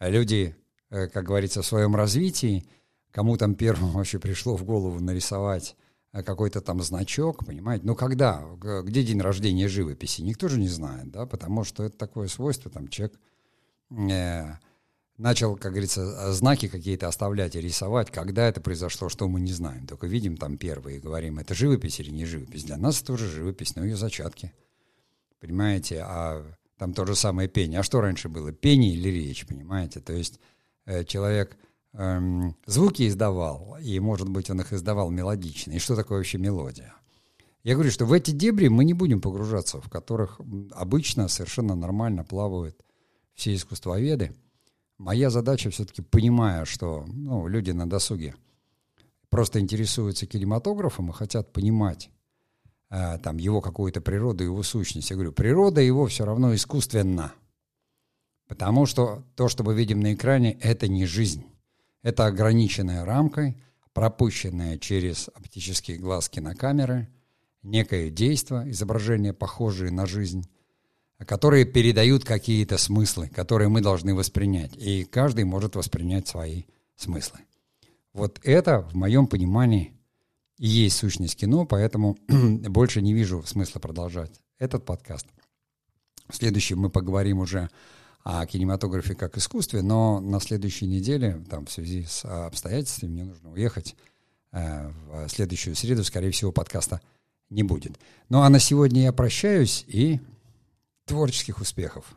люди, 0.01 0.57
э, 0.91 1.09
как 1.09 1.25
говорится, 1.25 1.61
в 1.61 1.67
своем 1.67 1.95
развитии, 1.95 2.67
кому 3.11 3.37
там 3.37 3.55
первым 3.55 3.91
вообще 3.93 4.19
пришло 4.19 4.57
в 4.57 4.65
голову 4.65 5.01
нарисовать 5.01 5.77
Э, 6.13 6.23
какой-то 6.23 6.61
там 6.61 6.83
значок, 6.83 7.45
понимаете? 7.45 7.87
Но 7.87 7.95
когда? 7.95 8.45
Где 8.83 9.03
день 9.03 9.21
рождения 9.21 9.69
живописи? 9.69 10.21
Никто 10.21 10.49
же 10.49 10.59
не 10.59 10.69
знает, 10.69 11.11
да, 11.11 11.27
потому 11.27 11.65
что 11.65 11.85
это 11.85 11.97
такое 11.97 12.29
свойство, 12.29 12.71
там 12.71 12.89
человек 12.89 13.19
э, 13.91 14.57
начал, 15.23 15.57
как 15.57 15.73
говорится, 15.73 16.33
знаки 16.33 16.69
какие-то 16.69 17.09
оставлять 17.09 17.57
и 17.57 17.61
рисовать. 17.61 18.11
Когда 18.11 18.49
это 18.49 18.61
произошло, 18.61 19.09
что 19.09 19.29
мы 19.29 19.41
не 19.41 19.53
знаем. 19.53 19.87
Только 19.87 20.07
видим 20.07 20.37
там 20.37 20.59
первые 20.59 20.99
и 20.99 21.01
говорим, 21.01 21.39
это 21.39 21.55
живопись 21.55 22.01
или 22.01 22.11
не 22.11 22.27
живопись. 22.27 22.65
Для 22.65 22.77
нас 22.77 22.99
это 22.99 23.07
тоже 23.07 23.31
живопись, 23.31 23.77
но 23.77 23.85
ее 23.85 23.97
зачатки. 23.97 24.53
Понимаете? 25.41 26.03
А 26.05 26.45
там 26.77 26.93
то 26.93 27.07
же 27.07 27.15
самое 27.15 27.49
пение. 27.49 27.81
А 27.81 27.83
что 27.83 28.01
раньше 28.01 28.29
было? 28.29 28.53
Пение 28.53 28.93
или 28.93 29.09
речь, 29.09 29.47
понимаете? 29.47 30.01
То 30.01 30.13
есть 30.13 30.41
э, 30.85 31.05
человек 31.05 31.57
эм, 31.93 32.57
звуки 32.67 33.07
издавал, 33.07 33.79
и, 33.81 33.99
может 34.01 34.29
быть, 34.29 34.51
он 34.51 34.61
их 34.61 34.73
издавал 34.73 35.11
мелодично. 35.11 35.73
И 35.73 35.79
что 35.79 35.95
такое 35.95 36.19
вообще 36.19 36.39
мелодия? 36.39 36.95
Я 37.63 37.75
говорю, 37.75 37.93
что 37.93 38.05
в 38.05 38.13
эти 38.13 38.33
дебри 38.33 38.67
мы 38.67 38.85
не 38.85 38.95
будем 38.95 39.21
погружаться, 39.21 39.81
в 39.81 39.89
которых 39.89 40.41
обычно 40.73 41.29
совершенно 41.29 41.77
нормально 41.77 42.25
плавают 42.25 42.85
все 43.35 43.55
искусствоведы. 43.55 44.35
Моя 45.03 45.31
задача 45.31 45.69
все-таки, 45.71 46.01
понимая, 46.01 46.65
что 46.65 47.05
ну, 47.09 47.49
люди 47.49 47.73
на 47.73 47.91
досуге 47.91 48.37
просто 49.31 49.59
интересуются 49.59 50.27
кинематографом 50.27 51.11
и 51.11 51.13
хотят 51.13 51.53
понимать 51.53 52.09
э, 52.89 53.19
там, 53.19 53.37
его 53.37 53.61
какую-то 53.61 54.01
природу, 54.01 54.45
его 54.45 54.63
сущность. 54.63 55.11
Я 55.11 55.17
говорю, 55.17 55.33
природа 55.33 55.81
его 55.81 56.07
все 56.07 56.25
равно 56.25 56.55
искусственна. 56.55 57.33
Потому 58.47 58.87
что 58.87 59.25
то, 59.35 59.49
что 59.49 59.65
мы 59.65 59.75
видим 59.75 59.99
на 59.99 60.15
экране, 60.15 60.57
это 60.61 60.87
не 60.87 61.05
жизнь. 61.05 61.47
Это 62.05 62.27
ограниченная 62.27 63.05
рамкой, 63.05 63.61
пропущенная 63.95 64.79
через 64.79 65.29
оптические 65.35 65.99
глаз 65.99 66.29
кинокамеры, 66.29 67.09
некое 67.65 68.09
действие, 68.09 68.71
изображение, 68.71 69.33
похожее 69.33 69.91
на 69.91 70.07
жизнь, 70.07 70.49
которые 71.27 71.65
передают 71.65 72.25
какие-то 72.25 72.79
смыслы, 72.79 73.29
которые 73.29 73.69
мы 73.69 73.81
должны 73.81 74.15
воспринять. 74.15 74.73
И 74.77 75.05
каждый 75.05 75.45
может 75.45 75.77
воспринять 75.77 76.29
свои 76.29 76.65
смыслы. 76.97 77.41
Вот 78.13 78.41
это, 78.43 78.83
в 78.83 78.95
моем 78.95 79.27
понимании, 79.27 79.95
и 80.59 80.69
есть 80.69 80.97
сущность 80.97 81.37
кино, 81.37 81.65
поэтому 81.65 82.17
больше 82.29 83.03
не 83.03 83.15
вижу 83.15 83.43
смысла 83.45 83.81
продолжать 83.81 84.33
этот 84.59 84.85
подкаст. 84.85 85.27
В 86.29 86.37
следующем 86.37 86.79
мы 86.79 86.91
поговорим 86.91 87.39
уже 87.41 87.69
о 88.23 88.47
кинематографе 88.47 89.15
как 89.15 89.37
искусстве, 89.37 89.83
но 89.83 90.21
на 90.21 90.41
следующей 90.41 90.87
неделе, 90.87 91.43
там, 91.51 91.67
в 91.67 91.73
связи 91.73 92.05
с 92.05 92.25
обстоятельствами, 92.25 93.11
мне 93.11 93.25
нужно 93.25 93.51
уехать 93.51 93.97
э, 94.53 94.91
в 95.09 95.29
следующую 95.29 95.75
среду, 95.75 96.05
скорее 96.05 96.31
всего, 96.31 96.53
подкаста 96.53 97.01
не 97.51 97.63
будет. 97.63 97.99
Ну 98.29 98.43
а 98.43 98.49
на 98.49 98.59
сегодня 98.59 99.03
я 99.03 99.13
прощаюсь 99.13 99.85
и 99.87 100.21
творческих 101.07 101.61
успехов. 101.61 102.15